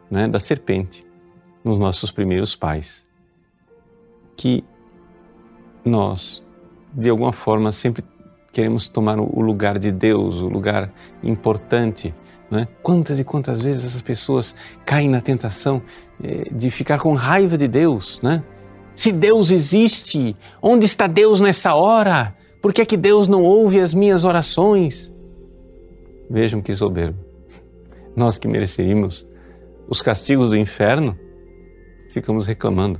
né, 0.09 0.27
da 0.27 0.39
serpente 0.39 1.05
nos 1.63 1.77
nossos 1.77 2.11
primeiros 2.11 2.55
pais, 2.55 3.05
que 4.35 4.63
nós, 5.85 6.43
de 6.93 7.09
alguma 7.09 7.33
forma, 7.33 7.71
sempre 7.71 8.03
queremos 8.51 8.87
tomar 8.87 9.19
o 9.19 9.41
lugar 9.41 9.77
de 9.79 9.91
Deus, 9.91 10.41
o 10.41 10.47
lugar 10.47 10.91
importante. 11.23 12.13
Né? 12.49 12.67
Quantas 12.81 13.19
e 13.19 13.23
quantas 13.23 13.61
vezes 13.61 13.85
essas 13.85 14.01
pessoas 14.01 14.53
caem 14.85 15.09
na 15.09 15.21
tentação 15.21 15.81
é, 16.21 16.49
de 16.51 16.69
ficar 16.69 16.99
com 16.99 17.13
raiva 17.13 17.57
de 17.57 17.67
Deus, 17.67 18.19
né? 18.21 18.43
Se 18.93 19.11
Deus 19.11 19.51
existe, 19.51 20.35
onde 20.61 20.85
está 20.85 21.07
Deus 21.07 21.39
nessa 21.39 21.73
hora? 21.75 22.35
Por 22.61 22.73
que 22.73 22.81
é 22.81 22.85
que 22.85 22.97
Deus 22.97 23.27
não 23.27 23.41
ouve 23.41 23.79
as 23.79 23.93
minhas 23.93 24.25
orações? 24.25 25.09
Vejam 26.29 26.61
que 26.61 26.75
soberbo. 26.75 27.17
Nós 28.15 28.37
que 28.37 28.49
mereceríamos 28.49 29.25
os 29.87 30.01
castigos 30.01 30.49
do 30.49 30.57
inferno, 30.57 31.17
ficamos 32.11 32.45
reclamando 32.45 32.99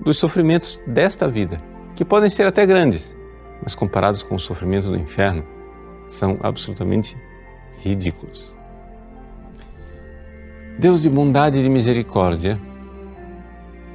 dos 0.00 0.18
sofrimentos 0.18 0.80
desta 0.86 1.28
vida, 1.28 1.60
que 1.94 2.04
podem 2.04 2.28
ser 2.28 2.46
até 2.46 2.66
grandes, 2.66 3.16
mas 3.62 3.74
comparados 3.74 4.22
com 4.22 4.34
os 4.34 4.42
sofrimentos 4.42 4.88
do 4.88 4.96
inferno, 4.96 5.44
são 6.06 6.38
absolutamente 6.42 7.16
ridículos. 7.78 8.54
Deus 10.78 11.02
de 11.02 11.08
bondade 11.08 11.58
e 11.58 11.62
de 11.62 11.68
misericórdia, 11.68 12.60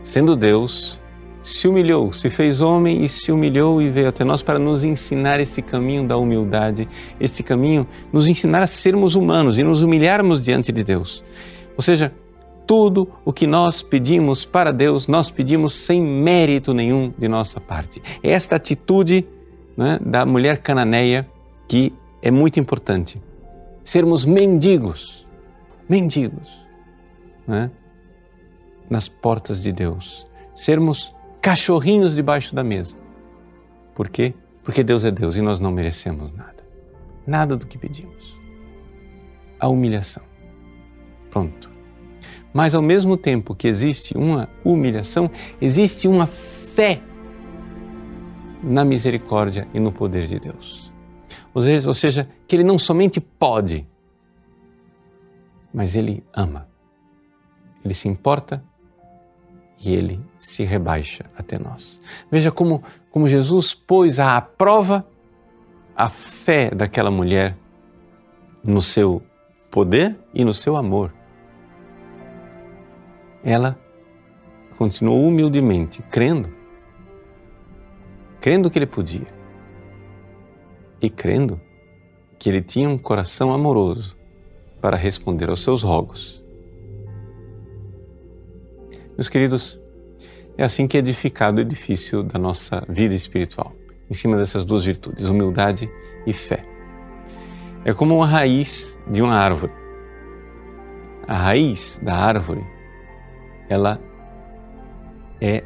sendo 0.01 0.35
Deus, 0.35 0.99
se 1.43 1.67
humilhou, 1.67 2.11
se 2.11 2.29
fez 2.29 2.61
homem 2.61 3.03
e 3.03 3.09
se 3.09 3.31
humilhou 3.31 3.81
e 3.81 3.89
veio 3.89 4.09
até 4.09 4.23
nós 4.23 4.41
para 4.41 4.59
nos 4.59 4.83
ensinar 4.83 5.39
esse 5.39 5.61
caminho 5.61 6.07
da 6.07 6.17
humildade, 6.17 6.87
esse 7.19 7.43
caminho, 7.43 7.87
nos 8.11 8.27
ensinar 8.27 8.61
a 8.61 8.67
sermos 8.67 9.15
humanos 9.15 9.57
e 9.57 9.63
nos 9.63 9.81
humilharmos 9.81 10.41
diante 10.41 10.71
de 10.71 10.83
Deus. 10.83 11.23
Ou 11.75 11.81
seja, 11.81 12.13
tudo 12.69 13.09
o 13.25 13.33
que 13.33 13.47
nós 13.47 13.81
pedimos 13.81 14.45
para 14.45 14.71
Deus, 14.71 15.07
nós 15.07 15.31
pedimos 15.31 15.73
sem 15.73 15.99
mérito 15.99 16.71
nenhum 16.71 17.11
de 17.17 17.27
nossa 17.27 17.59
parte. 17.59 17.99
Esta 18.21 18.57
atitude 18.57 19.27
né, 19.75 19.97
da 19.99 20.23
mulher 20.23 20.59
cananeia 20.59 21.27
que 21.67 21.91
é 22.21 22.29
muito 22.29 22.59
importante. 22.59 23.19
Sermos 23.83 24.23
mendigos, 24.23 25.27
mendigos, 25.89 26.63
né, 27.47 27.71
nas 28.87 29.07
portas 29.07 29.63
de 29.63 29.71
Deus. 29.71 30.27
Sermos 30.53 31.11
cachorrinhos 31.41 32.13
debaixo 32.13 32.53
da 32.53 32.63
mesa. 32.63 32.95
Por 33.95 34.09
quê? 34.09 34.35
Porque 34.63 34.83
Deus 34.83 35.03
é 35.03 35.09
Deus 35.09 35.35
e 35.35 35.41
nós 35.41 35.59
não 35.59 35.71
merecemos 35.71 36.31
nada. 36.33 36.63
Nada 37.25 37.57
do 37.57 37.65
que 37.65 37.79
pedimos. 37.79 38.37
A 39.59 39.67
humilhação. 39.67 40.21
Pronto. 41.31 41.78
Mas 42.53 42.73
ao 42.73 42.81
mesmo 42.81 43.15
tempo 43.15 43.55
que 43.55 43.67
existe 43.67 44.17
uma 44.17 44.49
humilhação, 44.63 45.29
existe 45.61 46.07
uma 46.07 46.27
fé 46.27 47.01
na 48.63 48.83
misericórdia 48.83 49.67
e 49.73 49.79
no 49.79 49.91
poder 49.91 50.25
de 50.25 50.39
Deus. 50.39 50.91
Ou 51.53 51.93
seja, 51.93 52.29
que 52.47 52.55
Ele 52.55 52.63
não 52.63 52.77
somente 52.77 53.19
pode, 53.19 53.87
mas 55.73 55.95
Ele 55.95 56.23
ama. 56.33 56.67
Ele 57.83 57.93
se 57.93 58.07
importa 58.07 58.63
e 59.83 59.93
Ele 59.93 60.19
se 60.37 60.63
rebaixa 60.63 61.25
até 61.37 61.57
nós. 61.57 62.01
Veja 62.31 62.51
como, 62.51 62.83
como 63.11 63.27
Jesus 63.27 63.73
pôs 63.73 64.19
à 64.19 64.39
prova 64.41 65.07
a 65.95 66.09
fé 66.09 66.69
daquela 66.69 67.11
mulher 67.11 67.57
no 68.63 68.81
seu 68.81 69.21
poder 69.69 70.17
e 70.33 70.43
no 70.43 70.53
seu 70.53 70.75
amor. 70.75 71.13
Ela 73.43 73.79
continuou 74.77 75.27
humildemente, 75.27 76.01
crendo 76.03 76.59
crendo 78.39 78.69
que 78.69 78.79
ele 78.79 78.85
podia 78.85 79.27
e 81.01 81.09
crendo 81.09 81.59
que 82.37 82.49
ele 82.49 82.61
tinha 82.61 82.89
um 82.89 82.97
coração 82.97 83.51
amoroso 83.51 84.17
para 84.81 84.95
responder 84.95 85.49
aos 85.49 85.61
seus 85.61 85.83
rogos. 85.83 86.43
Meus 89.17 89.27
queridos, 89.27 89.79
é 90.57 90.63
assim 90.63 90.87
que 90.87 90.95
é 90.95 90.99
edificado 90.99 91.57
o 91.57 91.61
edifício 91.61 92.23
da 92.23 92.39
nossa 92.39 92.83
vida 92.87 93.13
espiritual, 93.13 93.73
em 94.09 94.13
cima 94.13 94.37
dessas 94.37 94.63
duas 94.63 94.85
virtudes, 94.85 95.25
humildade 95.25 95.89
e 96.25 96.31
fé. 96.31 96.65
É 97.83 97.93
como 97.93 98.15
uma 98.15 98.27
raiz 98.27 98.99
de 99.09 99.21
uma 99.21 99.35
árvore. 99.35 99.73
A 101.27 101.33
raiz 101.33 101.99
da 102.01 102.15
árvore, 102.15 102.65
ela 103.69 103.99
é 105.39 105.63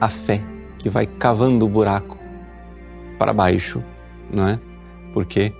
a 0.00 0.08
fé 0.08 0.40
que 0.78 0.88
vai 0.88 1.06
cavando 1.06 1.66
o 1.66 1.68
buraco 1.68 2.18
para 3.18 3.34
baixo, 3.34 3.82
não 4.32 4.48
é? 4.48 4.58
Porque 5.12 5.52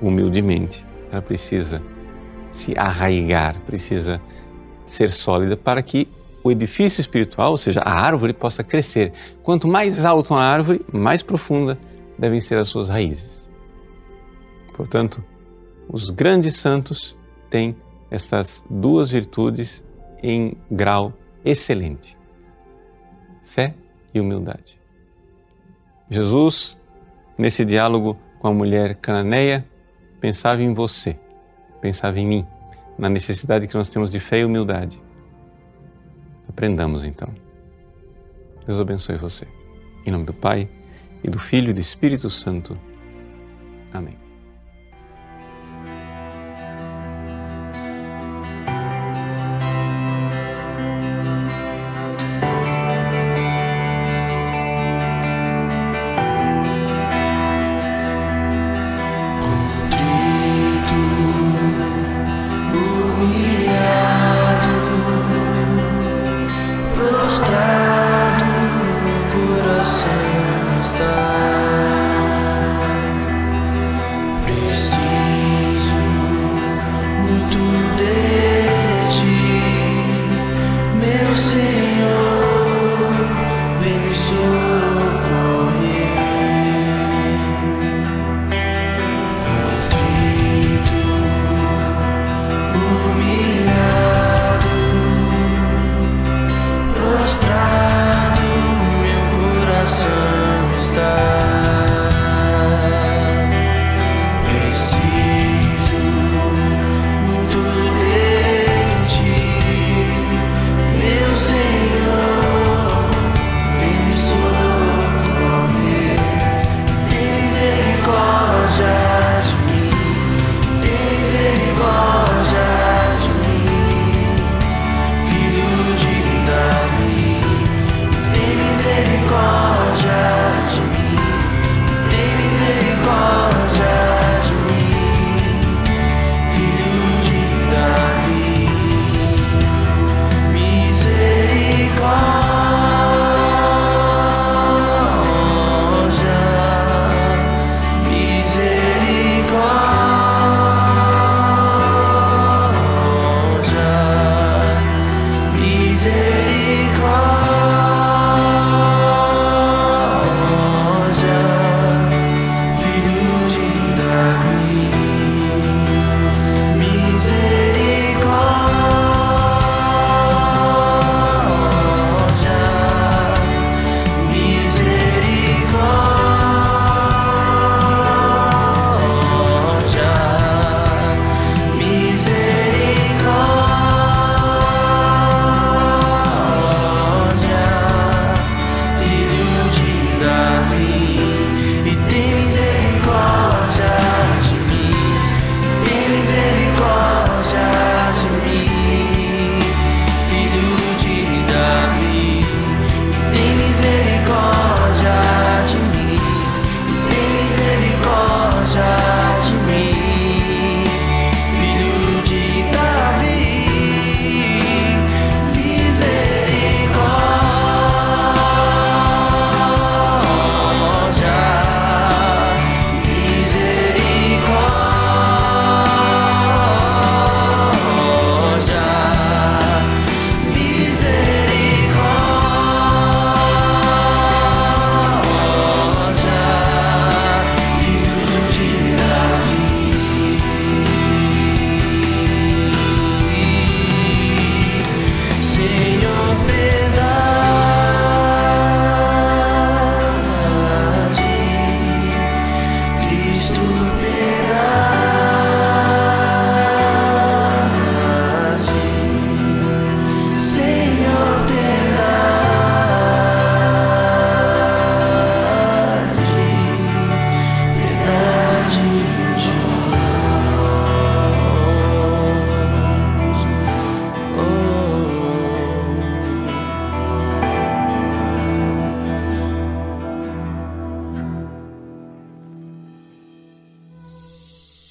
humildemente 0.00 0.86
ela 1.10 1.20
precisa 1.20 1.82
se 2.52 2.78
arraigar, 2.78 3.58
precisa 3.66 4.20
ser 4.86 5.10
sólida 5.10 5.56
para 5.56 5.82
que 5.82 6.08
o 6.42 6.52
edifício 6.52 7.00
espiritual, 7.00 7.50
ou 7.50 7.56
seja, 7.56 7.80
a 7.80 8.00
árvore, 8.00 8.32
possa 8.32 8.62
crescer. 8.62 9.12
Quanto 9.42 9.66
mais 9.66 10.04
alta 10.04 10.34
a 10.34 10.42
árvore, 10.42 10.84
mais 10.92 11.22
profunda 11.22 11.76
devem 12.16 12.40
ser 12.40 12.56
as 12.58 12.68
suas 12.68 12.88
raízes. 12.88 13.50
Portanto, 14.74 15.22
os 15.88 16.10
grandes 16.10 16.54
santos 16.54 17.16
têm 17.50 17.76
essas 18.10 18.64
duas 18.70 19.10
virtudes 19.10 19.84
em 20.22 20.56
grau 20.70 21.12
excelente: 21.44 22.16
fé 23.44 23.74
e 24.12 24.20
humildade. 24.20 24.80
Jesus, 26.10 26.76
nesse 27.36 27.64
diálogo 27.64 28.18
com 28.38 28.48
a 28.48 28.52
mulher 28.52 28.94
cananeia, 28.96 29.66
pensava 30.20 30.62
em 30.62 30.72
você, 30.72 31.18
pensava 31.80 32.18
em 32.18 32.26
mim, 32.26 32.46
na 32.98 33.08
necessidade 33.08 33.66
que 33.68 33.74
nós 33.74 33.88
temos 33.88 34.10
de 34.10 34.18
fé 34.18 34.40
e 34.40 34.44
humildade. 34.44 35.02
Aprendamos 36.48 37.04
então. 37.04 37.28
Deus 38.66 38.80
abençoe 38.80 39.16
você. 39.16 39.46
Em 40.04 40.10
nome 40.10 40.24
do 40.24 40.32
Pai, 40.32 40.68
e 41.22 41.30
do 41.30 41.38
Filho 41.38 41.70
e 41.70 41.74
do 41.74 41.80
Espírito 41.80 42.30
Santo. 42.30 42.78
Amém. 43.92 44.27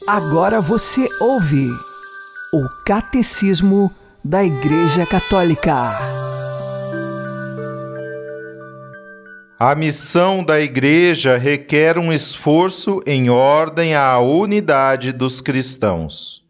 Agora 0.07 0.61
você 0.61 1.09
ouve 1.19 1.69
o 2.53 2.69
Catecismo 2.85 3.91
da 4.23 4.41
Igreja 4.41 5.05
Católica. 5.05 5.75
A 9.59 9.75
missão 9.75 10.45
da 10.45 10.61
Igreja 10.61 11.35
requer 11.35 11.99
um 11.99 12.13
esforço 12.13 13.01
em 13.05 13.29
ordem 13.29 13.95
à 13.95 14.17
unidade 14.17 15.11
dos 15.11 15.41
cristãos. 15.41 16.41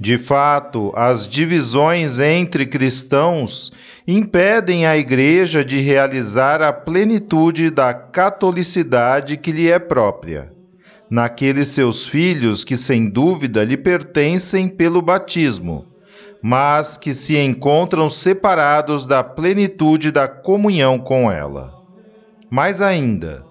De 0.00 0.16
fato, 0.16 0.90
as 0.96 1.28
divisões 1.28 2.18
entre 2.18 2.64
cristãos 2.64 3.74
impedem 4.08 4.86
a 4.86 4.96
Igreja 4.96 5.62
de 5.62 5.82
realizar 5.82 6.62
a 6.62 6.72
plenitude 6.72 7.68
da 7.68 7.92
catolicidade 7.92 9.36
que 9.36 9.52
lhe 9.52 9.70
é 9.70 9.78
própria, 9.78 10.55
naqueles 11.10 11.68
seus 11.68 12.06
filhos 12.06 12.64
que, 12.64 12.76
sem 12.76 13.08
dúvida, 13.08 13.64
lhe 13.64 13.76
pertencem 13.76 14.68
pelo 14.68 15.00
batismo, 15.00 15.86
mas 16.42 16.96
que 16.96 17.14
se 17.14 17.36
encontram 17.36 18.08
separados 18.08 19.06
da 19.06 19.22
plenitude 19.22 20.10
da 20.10 20.26
comunhão 20.28 20.98
com 20.98 21.30
ela. 21.30 21.74
Mais 22.50 22.80
ainda, 22.80 23.44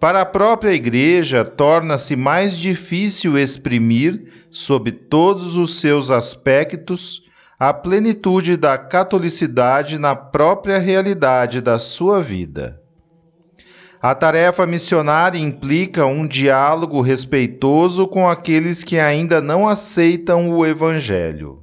para 0.00 0.20
a 0.20 0.26
própria 0.26 0.74
Igreja, 0.74 1.44
torna-se 1.44 2.14
mais 2.14 2.58
difícil 2.58 3.38
exprimir, 3.38 4.30
sob 4.50 4.92
todos 4.92 5.56
os 5.56 5.80
seus 5.80 6.10
aspectos, 6.10 7.22
a 7.58 7.72
plenitude 7.72 8.56
da 8.56 8.76
catolicidade 8.76 9.98
na 9.98 10.14
própria 10.14 10.78
realidade 10.78 11.60
da 11.62 11.78
sua 11.78 12.20
vida. 12.20 12.83
A 14.04 14.14
tarefa 14.14 14.66
missionária 14.66 15.38
implica 15.38 16.04
um 16.04 16.28
diálogo 16.28 17.00
respeitoso 17.00 18.06
com 18.06 18.28
aqueles 18.28 18.84
que 18.84 18.98
ainda 18.98 19.40
não 19.40 19.66
aceitam 19.66 20.50
o 20.50 20.66
Evangelho. 20.66 21.62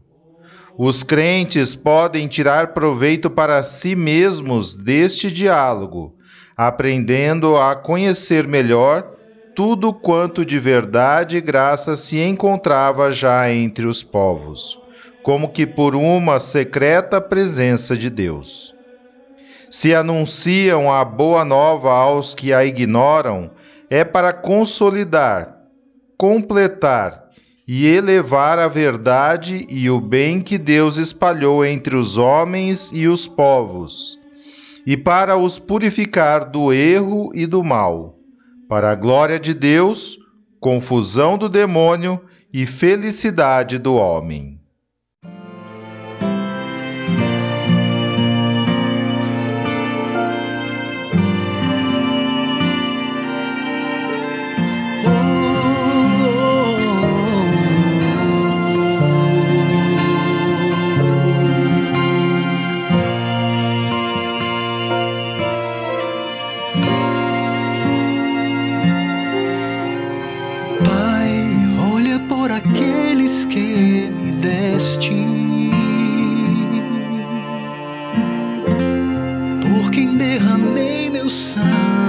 Os 0.76 1.04
crentes 1.04 1.76
podem 1.76 2.28
tirar 2.28 2.74
proveito 2.74 3.30
para 3.30 3.62
si 3.62 3.96
mesmos 3.96 4.74
deste 4.74 5.32
diálogo 5.32 6.16
aprendendo 6.58 7.58
a 7.58 7.76
conhecer 7.76 8.48
melhor 8.48 9.12
tudo 9.56 9.94
quanto 9.94 10.44
de 10.44 10.58
verdade 10.58 11.38
e 11.38 11.42
graça 11.42 11.96
se 11.96 12.20
encontrava 12.20 13.12
já 13.12 13.54
entre 13.54 13.86
os 13.86 14.04
povos, 14.04 14.80
como 15.22 15.50
que 15.50 15.68
por 15.68 15.96
uma 15.96 16.40
secreta 16.40 17.22
presença 17.22 17.96
de 17.96 18.10
Deus. 18.10 18.81
Se 19.72 19.96
anunciam 19.96 20.92
a 20.92 21.04
boa 21.06 21.46
nova 21.46 21.92
aos 21.94 22.36
que 22.36 22.52
a 22.54 22.66
ignoram, 22.66 23.52
é 23.90 24.04
para 24.04 24.34
consolidar, 24.34 25.58
completar 26.18 27.24
e 27.66 27.88
elevar 27.88 28.60
a 28.60 28.68
verdade 28.68 29.66
e 29.70 29.90
o 29.90 30.02
bem 30.02 30.42
que 30.42 30.58
Deus 30.58 30.98
espalhou 30.98 31.66
entre 31.66 31.96
os 31.96 32.18
homens 32.18 32.92
e 32.94 33.08
os 33.08 33.30
povos 33.30 34.20
e 34.86 34.98
para 34.98 35.38
os 35.38 35.58
purificar 35.58 36.50
do 36.50 36.74
erro 36.74 37.32
e 37.34 37.46
do 37.46 37.64
mal, 37.64 38.18
para 38.68 38.92
a 38.92 38.96
glória 38.96 39.40
de 39.40 39.54
Deus, 39.54 40.18
confusão 40.60 41.38
do 41.38 41.48
demônio 41.48 42.20
e 42.52 42.66
felicidade 42.66 43.78
do 43.78 43.96
homem. 43.96 44.61
Ó 81.34 82.01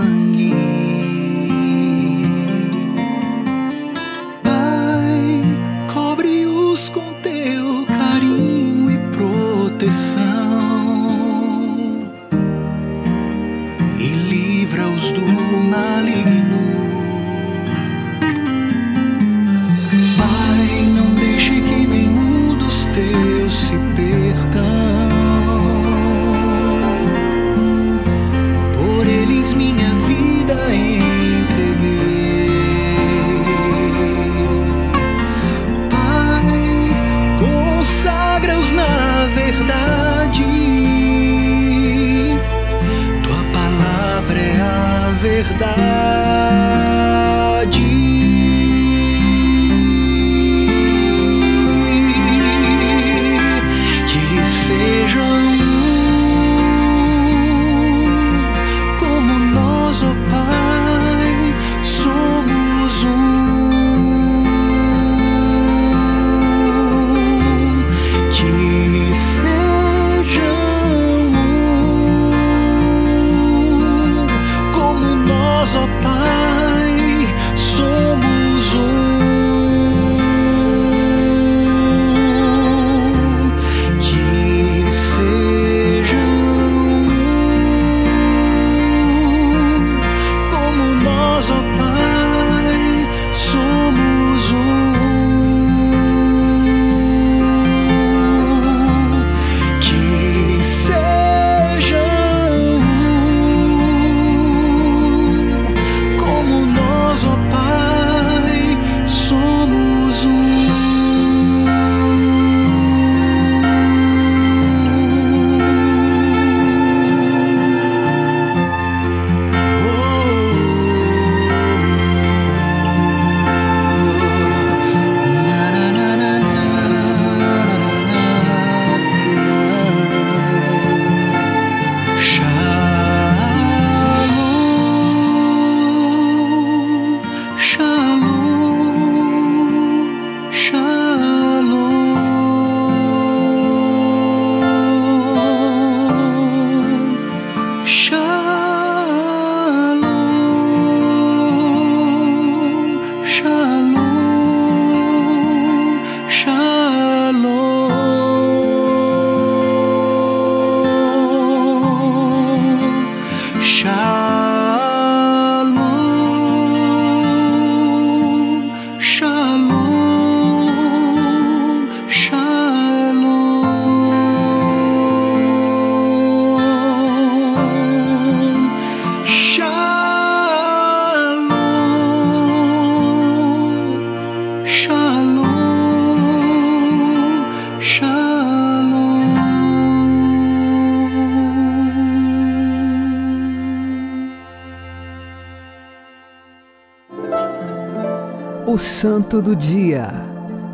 Santo 198.84 199.40
do 199.40 199.54
Dia, 199.54 200.08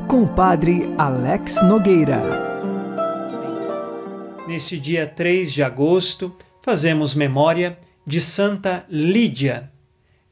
com 0.08 0.22
o 0.22 0.28
Padre 0.28 0.94
Alex 0.96 1.62
Nogueira. 1.62 2.22
Neste 4.46 4.78
dia 4.78 5.06
3 5.06 5.52
de 5.52 5.62
agosto, 5.62 6.34
fazemos 6.62 7.14
memória 7.14 7.78
de 8.06 8.22
Santa 8.22 8.86
Lídia. 8.88 9.70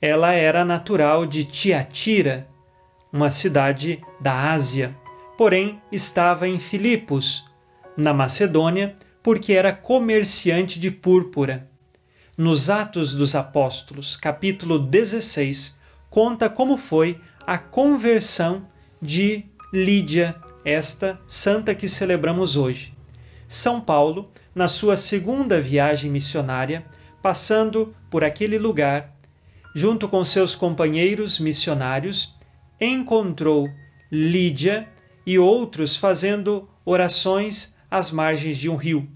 Ela 0.01 0.33
era 0.33 0.65
natural 0.65 1.27
de 1.27 1.45
Tiatira, 1.45 2.49
uma 3.13 3.29
cidade 3.29 4.01
da 4.19 4.55
Ásia, 4.55 4.97
porém 5.37 5.79
estava 5.93 6.49
em 6.49 6.59
Filipos, 6.59 7.45
na 7.95 8.15
Macedônia, 8.15 8.97
porque 9.23 9.53
era 9.53 9.71
comerciante 9.71 10.81
de 10.81 10.91
púrpura. 10.91 11.69
Nos 12.39 12.71
Atos 12.71 13.13
dos 13.13 13.35
Apóstolos, 13.35 14.17
capítulo 14.17 14.79
16, 14.79 15.79
conta 16.09 16.49
como 16.49 16.79
foi 16.79 17.21
a 17.47 17.57
conversão 17.57 18.67
de 19.01 19.45
Lídia, 19.73 20.35
esta 20.65 21.21
santa 21.29 21.75
que 21.77 21.89
celebramos 21.89 22.57
hoje. 22.57 22.93
São 23.47 23.81
Paulo, 23.81 24.33
na 24.53 24.67
sua 24.67 24.97
segunda 24.97 25.61
viagem 25.61 26.11
missionária, 26.11 26.85
passando 27.23 27.95
por 28.11 28.25
aquele 28.25 28.59
lugar, 28.59 29.17
junto 29.77 30.09
com 30.09 30.25
seus 30.25 30.57
companheiros 30.57 31.39
missionários, 31.39 32.35
encontrou 32.81 33.69
Lídia 34.11 34.89
e 35.25 35.39
outros 35.39 35.97
fazendo 35.97 36.69
orações 36.85 37.77
às 37.89 38.11
margens 38.11 38.57
de 38.59 38.69
um 38.69 38.77
rio. 38.77 39.09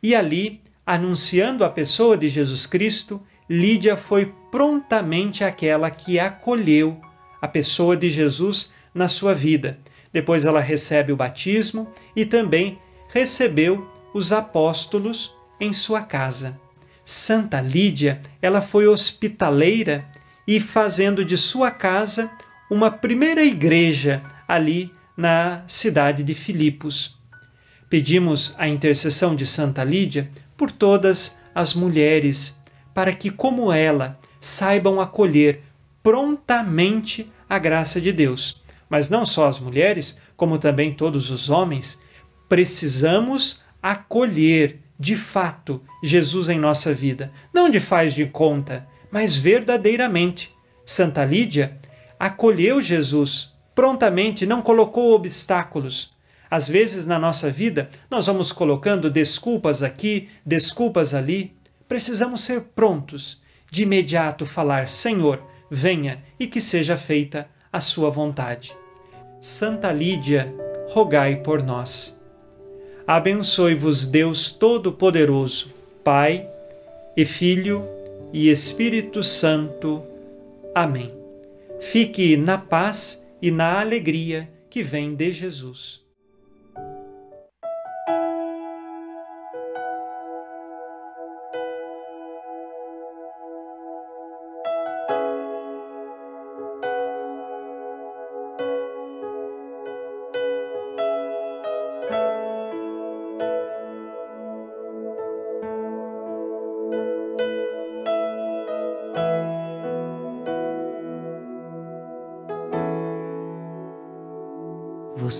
E 0.00 0.14
ali, 0.14 0.60
anunciando 0.84 1.64
a 1.64 1.70
pessoa 1.70 2.16
de 2.16 2.28
Jesus 2.28 2.64
Cristo, 2.66 3.20
Lídia 3.48 3.96
foi 3.96 4.32
prontamente 4.52 5.42
aquela 5.42 5.90
que 5.90 6.18
acolheu 6.18 7.00
a 7.40 7.48
pessoa 7.48 7.96
de 7.96 8.08
Jesus 8.08 8.72
na 8.94 9.08
sua 9.08 9.34
vida. 9.34 9.78
Depois 10.12 10.44
ela 10.44 10.60
recebe 10.60 11.12
o 11.12 11.16
batismo 11.16 11.92
e 12.14 12.24
também 12.24 12.78
recebeu 13.12 13.86
os 14.14 14.32
apóstolos 14.32 15.34
em 15.60 15.72
sua 15.72 16.02
casa. 16.02 16.58
Santa 17.04 17.60
Lídia, 17.60 18.20
ela 18.40 18.60
foi 18.60 18.86
hospitaleira 18.86 20.04
e 20.46 20.58
fazendo 20.58 21.24
de 21.24 21.36
sua 21.36 21.70
casa 21.70 22.30
uma 22.70 22.90
primeira 22.90 23.44
igreja 23.44 24.22
ali 24.48 24.92
na 25.16 25.62
cidade 25.66 26.22
de 26.22 26.34
Filipos. 26.34 27.16
Pedimos 27.88 28.54
a 28.58 28.68
intercessão 28.68 29.36
de 29.36 29.46
Santa 29.46 29.84
Lídia 29.84 30.30
por 30.56 30.70
todas 30.70 31.38
as 31.54 31.74
mulheres, 31.74 32.62
para 32.92 33.12
que, 33.12 33.30
como 33.30 33.72
ela, 33.72 34.18
saibam 34.40 35.00
acolher 35.00 35.62
prontamente 36.06 37.32
a 37.50 37.58
graça 37.58 38.00
de 38.00 38.12
Deus. 38.12 38.62
Mas 38.88 39.10
não 39.10 39.24
só 39.24 39.48
as 39.48 39.58
mulheres, 39.58 40.20
como 40.36 40.56
também 40.56 40.94
todos 40.94 41.32
os 41.32 41.50
homens, 41.50 42.00
precisamos 42.48 43.64
acolher 43.82 44.78
de 44.96 45.16
fato 45.16 45.82
Jesus 46.00 46.48
em 46.48 46.60
nossa 46.60 46.94
vida, 46.94 47.32
não 47.52 47.68
de 47.68 47.80
faz 47.80 48.14
de 48.14 48.24
conta, 48.24 48.86
mas 49.10 49.36
verdadeiramente. 49.36 50.54
Santa 50.84 51.24
Lídia 51.24 51.76
acolheu 52.20 52.80
Jesus 52.80 53.52
prontamente, 53.74 54.46
não 54.46 54.62
colocou 54.62 55.12
obstáculos. 55.12 56.14
Às 56.48 56.68
vezes 56.68 57.04
na 57.04 57.18
nossa 57.18 57.50
vida 57.50 57.90
nós 58.08 58.28
vamos 58.28 58.52
colocando 58.52 59.10
desculpas 59.10 59.82
aqui, 59.82 60.28
desculpas 60.46 61.14
ali. 61.14 61.52
Precisamos 61.88 62.42
ser 62.42 62.60
prontos, 62.76 63.42
de 63.68 63.82
imediato 63.82 64.46
falar: 64.46 64.86
Senhor, 64.86 65.42
venha 65.70 66.22
e 66.38 66.46
que 66.46 66.60
seja 66.60 66.96
feita 66.96 67.48
a 67.72 67.80
sua 67.80 68.10
vontade. 68.10 68.76
Santa 69.40 69.92
Lídia, 69.92 70.54
rogai 70.88 71.36
por 71.36 71.62
nós. 71.62 72.22
Abençoe-vos 73.06 74.06
Deus 74.06 74.50
Todo-Poderoso, 74.50 75.72
Pai 76.02 76.48
e 77.16 77.24
Filho 77.24 77.84
e 78.32 78.50
Espírito 78.50 79.22
Santo. 79.22 80.02
Amém. 80.74 81.12
Fique 81.80 82.36
na 82.36 82.58
paz 82.58 83.26
e 83.40 83.50
na 83.50 83.80
alegria 83.80 84.48
que 84.70 84.82
vem 84.82 85.14
de 85.14 85.30
Jesus. 85.30 86.05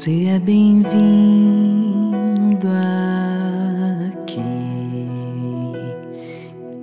Você 0.06 0.26
é 0.26 0.38
bem-vindo 0.38 0.86
aqui. 4.12 4.40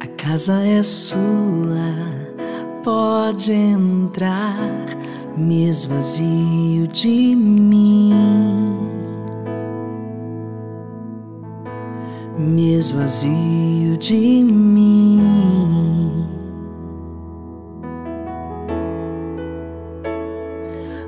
A 0.02 0.08
casa 0.22 0.62
é 0.62 0.84
sua, 0.84 1.86
pode 2.84 3.54
entrar, 3.54 4.60
me 5.38 5.70
esvazio 5.70 6.86
de 6.90 7.34
mim. 7.34 8.14
Me 12.38 12.74
esvazio 12.74 13.96
de 14.00 14.44
mim. 14.44 15.22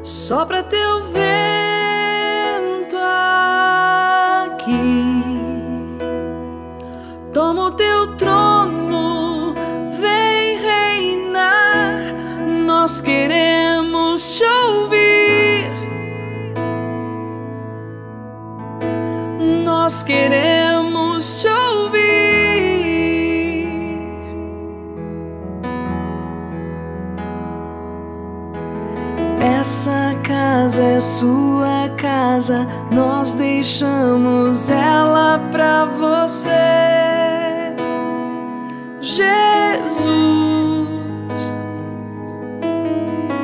Só 0.01 0.45
pra 0.45 0.63
teu 0.63 1.11
ver 1.11 1.34
Toma 7.35 7.63
o 7.65 7.71
teu 7.71 8.15
trono, 8.15 9.53
vem 9.99 10.57
reinar. 10.57 12.15
Nós 12.65 13.01
queremos 13.01 14.31
te 14.31 14.45
ouvir. 14.45 15.69
Nós 19.65 20.01
queremos 20.01 21.41
te 21.41 21.49
ouvir. 21.49 22.05
Essa 29.59 30.15
casa 30.23 30.81
é 30.81 30.99
sua 31.01 31.89
casa, 31.97 32.65
nós 32.89 33.33
deixamos 33.33 34.69
ela 34.69 35.37
pra 35.51 35.83
você. 35.83 37.04
Jesus. 39.15 40.09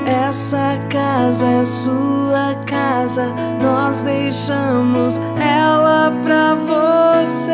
Essa 0.05 0.77
casa 0.89 1.47
é 1.47 1.63
sua 1.63 2.55
casa, 2.65 3.27
nós 3.61 4.01
deixamos 4.01 5.17
ela 5.39 6.11
pra 6.23 6.55
você. 6.55 7.53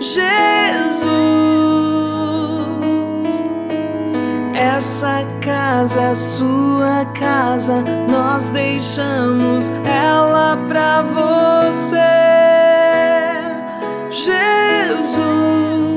Jesus. 0.00 1.04
Essa 4.54 5.26
casa 5.42 6.00
é 6.00 6.14
sua 6.14 7.04
casa, 7.12 7.84
nós 8.08 8.48
deixamos 8.48 9.70
ela 9.84 10.56
pra 10.68 11.02
você. 11.02 11.98
Jesus. 14.10 15.87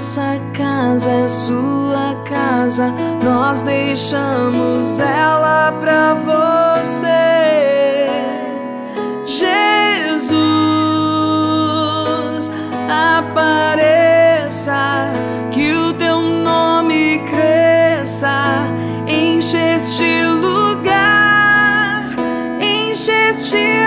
Essa 0.00 0.40
casa 0.54 1.10
é 1.10 1.28
sua 1.28 2.16
casa, 2.24 2.90
nós 3.22 3.62
deixamos 3.62 4.98
ela 4.98 5.72
pra 5.72 6.14
você. 6.14 6.96
Jesus, 9.26 10.30
apareça, 12.88 14.72
que 15.50 15.70
o 15.74 15.92
teu 15.92 16.22
nome 16.22 17.18
cresça, 17.30 18.64
enche 19.06 19.58
este 19.58 20.24
lugar, 20.24 22.06
enche 22.58 23.12
este 23.12 23.58
lugar, 23.58 23.79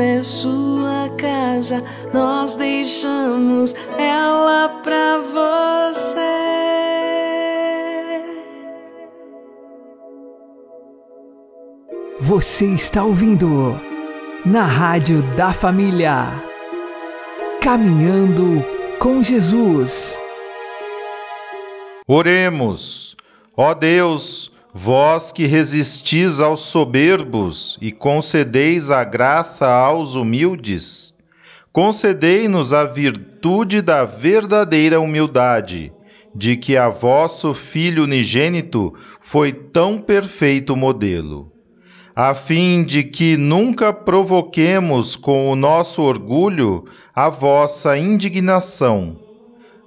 é 0.00 0.22
sua 0.22 1.10
casa, 1.16 1.84
nós 2.12 2.56
deixamos 2.56 3.74
ela 3.98 4.68
pra 4.82 5.18
você. 5.18 6.20
Você 12.20 12.66
está 12.66 13.02
ouvindo 13.04 13.80
na 14.44 14.62
Rádio 14.64 15.22
da 15.36 15.52
Família. 15.52 16.24
Caminhando 17.60 18.64
com 18.98 19.22
Jesus. 19.22 20.18
Oremos. 22.06 23.16
Ó 23.56 23.74
Deus, 23.74 24.50
vós 24.72 25.32
que 25.32 25.46
resistis 25.46 26.40
aos 26.40 26.60
soberbos 26.60 27.78
e 27.80 27.90
concedeis 27.92 28.90
a 28.90 29.04
graça 29.04 29.66
aos 29.66 30.14
humildes, 30.14 31.14
concedei-nos 31.72 32.72
a 32.72 32.84
virtude 32.84 33.82
da 33.82 34.04
verdadeira 34.04 35.00
humildade, 35.00 35.92
de 36.34 36.56
que 36.56 36.76
a 36.76 36.88
vosso 36.88 37.52
Filho 37.54 38.04
unigênito 38.04 38.94
foi 39.20 39.52
tão 39.52 39.98
perfeito 39.98 40.76
modelo 40.76 41.50
a 42.14 42.34
fim 42.34 42.84
de 42.84 43.02
que 43.02 43.36
nunca 43.36 43.94
provoquemos 43.94 45.16
com 45.16 45.50
o 45.50 45.56
nosso 45.56 46.02
orgulho 46.02 46.84
a 47.14 47.30
vossa 47.30 47.96
indignação, 47.96 49.16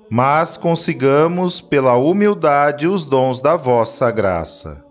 mas 0.09 0.57
consigamos 0.57 1.61
pela 1.61 1.95
humildade 1.95 2.87
os 2.87 3.05
dons 3.05 3.39
da 3.39 3.55
vossa 3.55 4.11
graça. 4.11 4.83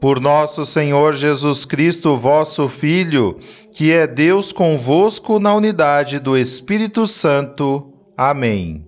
Por 0.00 0.18
nosso 0.18 0.66
Senhor 0.66 1.14
Jesus 1.14 1.64
Cristo, 1.64 2.16
vosso 2.16 2.68
Filho, 2.68 3.38
que 3.72 3.92
é 3.92 4.06
Deus 4.06 4.52
convosco 4.52 5.38
na 5.38 5.54
unidade 5.54 6.18
do 6.18 6.36
Espírito 6.36 7.06
Santo. 7.06 7.92
Amém. 8.16 8.84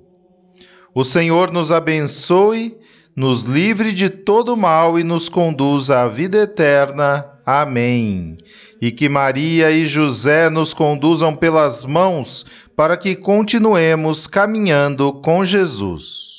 O 0.94 1.04
Senhor 1.04 1.52
nos 1.52 1.70
abençoe, 1.70 2.76
nos 3.14 3.42
livre 3.42 3.92
de 3.92 4.08
todo 4.08 4.56
mal 4.56 4.98
e 4.98 5.04
nos 5.04 5.28
conduza 5.28 6.00
à 6.00 6.08
vida 6.08 6.38
eterna. 6.38 7.24
Amém. 7.46 8.36
E 8.80 8.90
que 8.90 9.08
Maria 9.08 9.70
e 9.70 9.86
José 9.86 10.50
nos 10.50 10.74
conduzam 10.74 11.34
pelas 11.34 11.84
mãos 11.84 12.44
para 12.76 12.96
que 12.96 13.14
continuemos 13.14 14.26
caminhando 14.26 15.12
com 15.12 15.44
Jesus. 15.44 16.34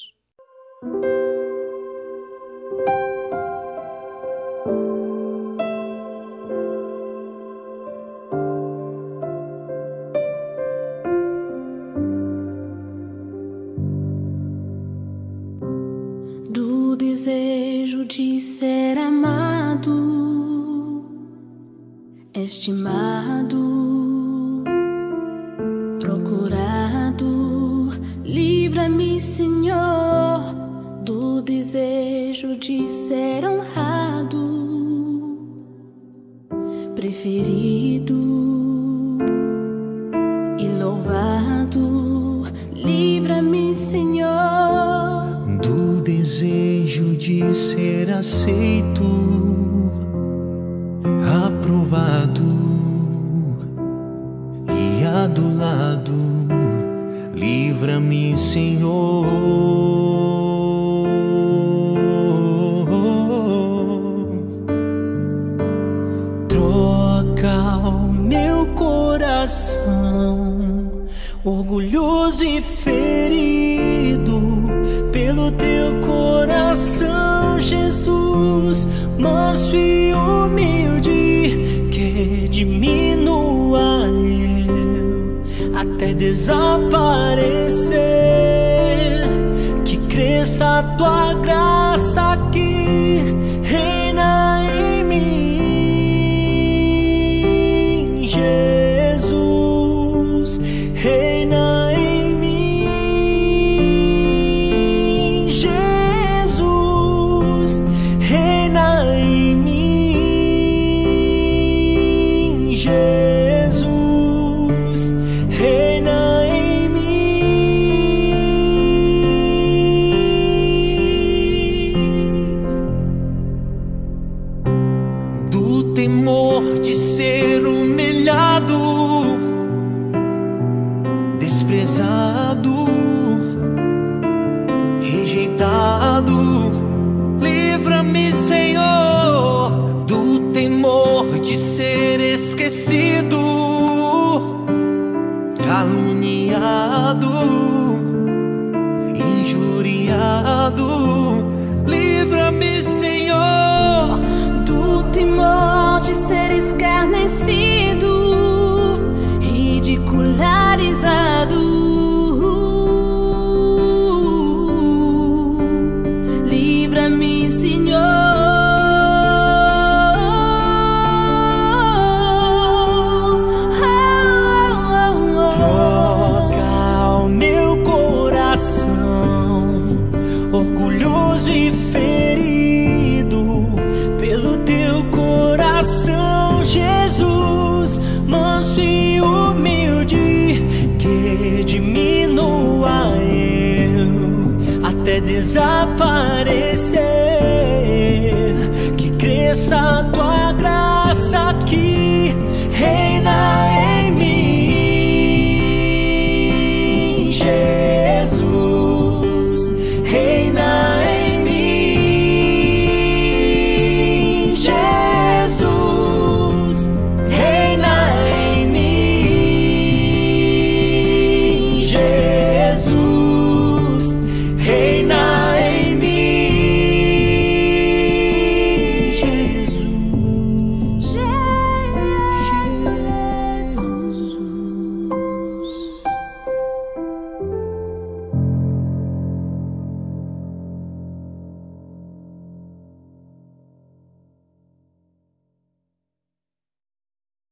Do 16.49 16.95
desejo 16.95 18.05
de 18.05 18.39
ser 18.39 18.97
amado 18.97 20.34
estimado, 22.45 23.57
procurado. 25.99 27.89
Livra-me, 28.23 29.19
Senhor, 29.19 30.39
do 31.03 31.41
desejo 31.41 32.55
de 32.55 32.89
ser 32.89 33.45
honrado, 33.45 34.45
preferido 36.95 37.84
que 90.45 90.51
cresça 90.51 90.79
a 90.79 90.83
tua 90.95 91.33
graça 91.33 92.33
aqui, 92.33 93.54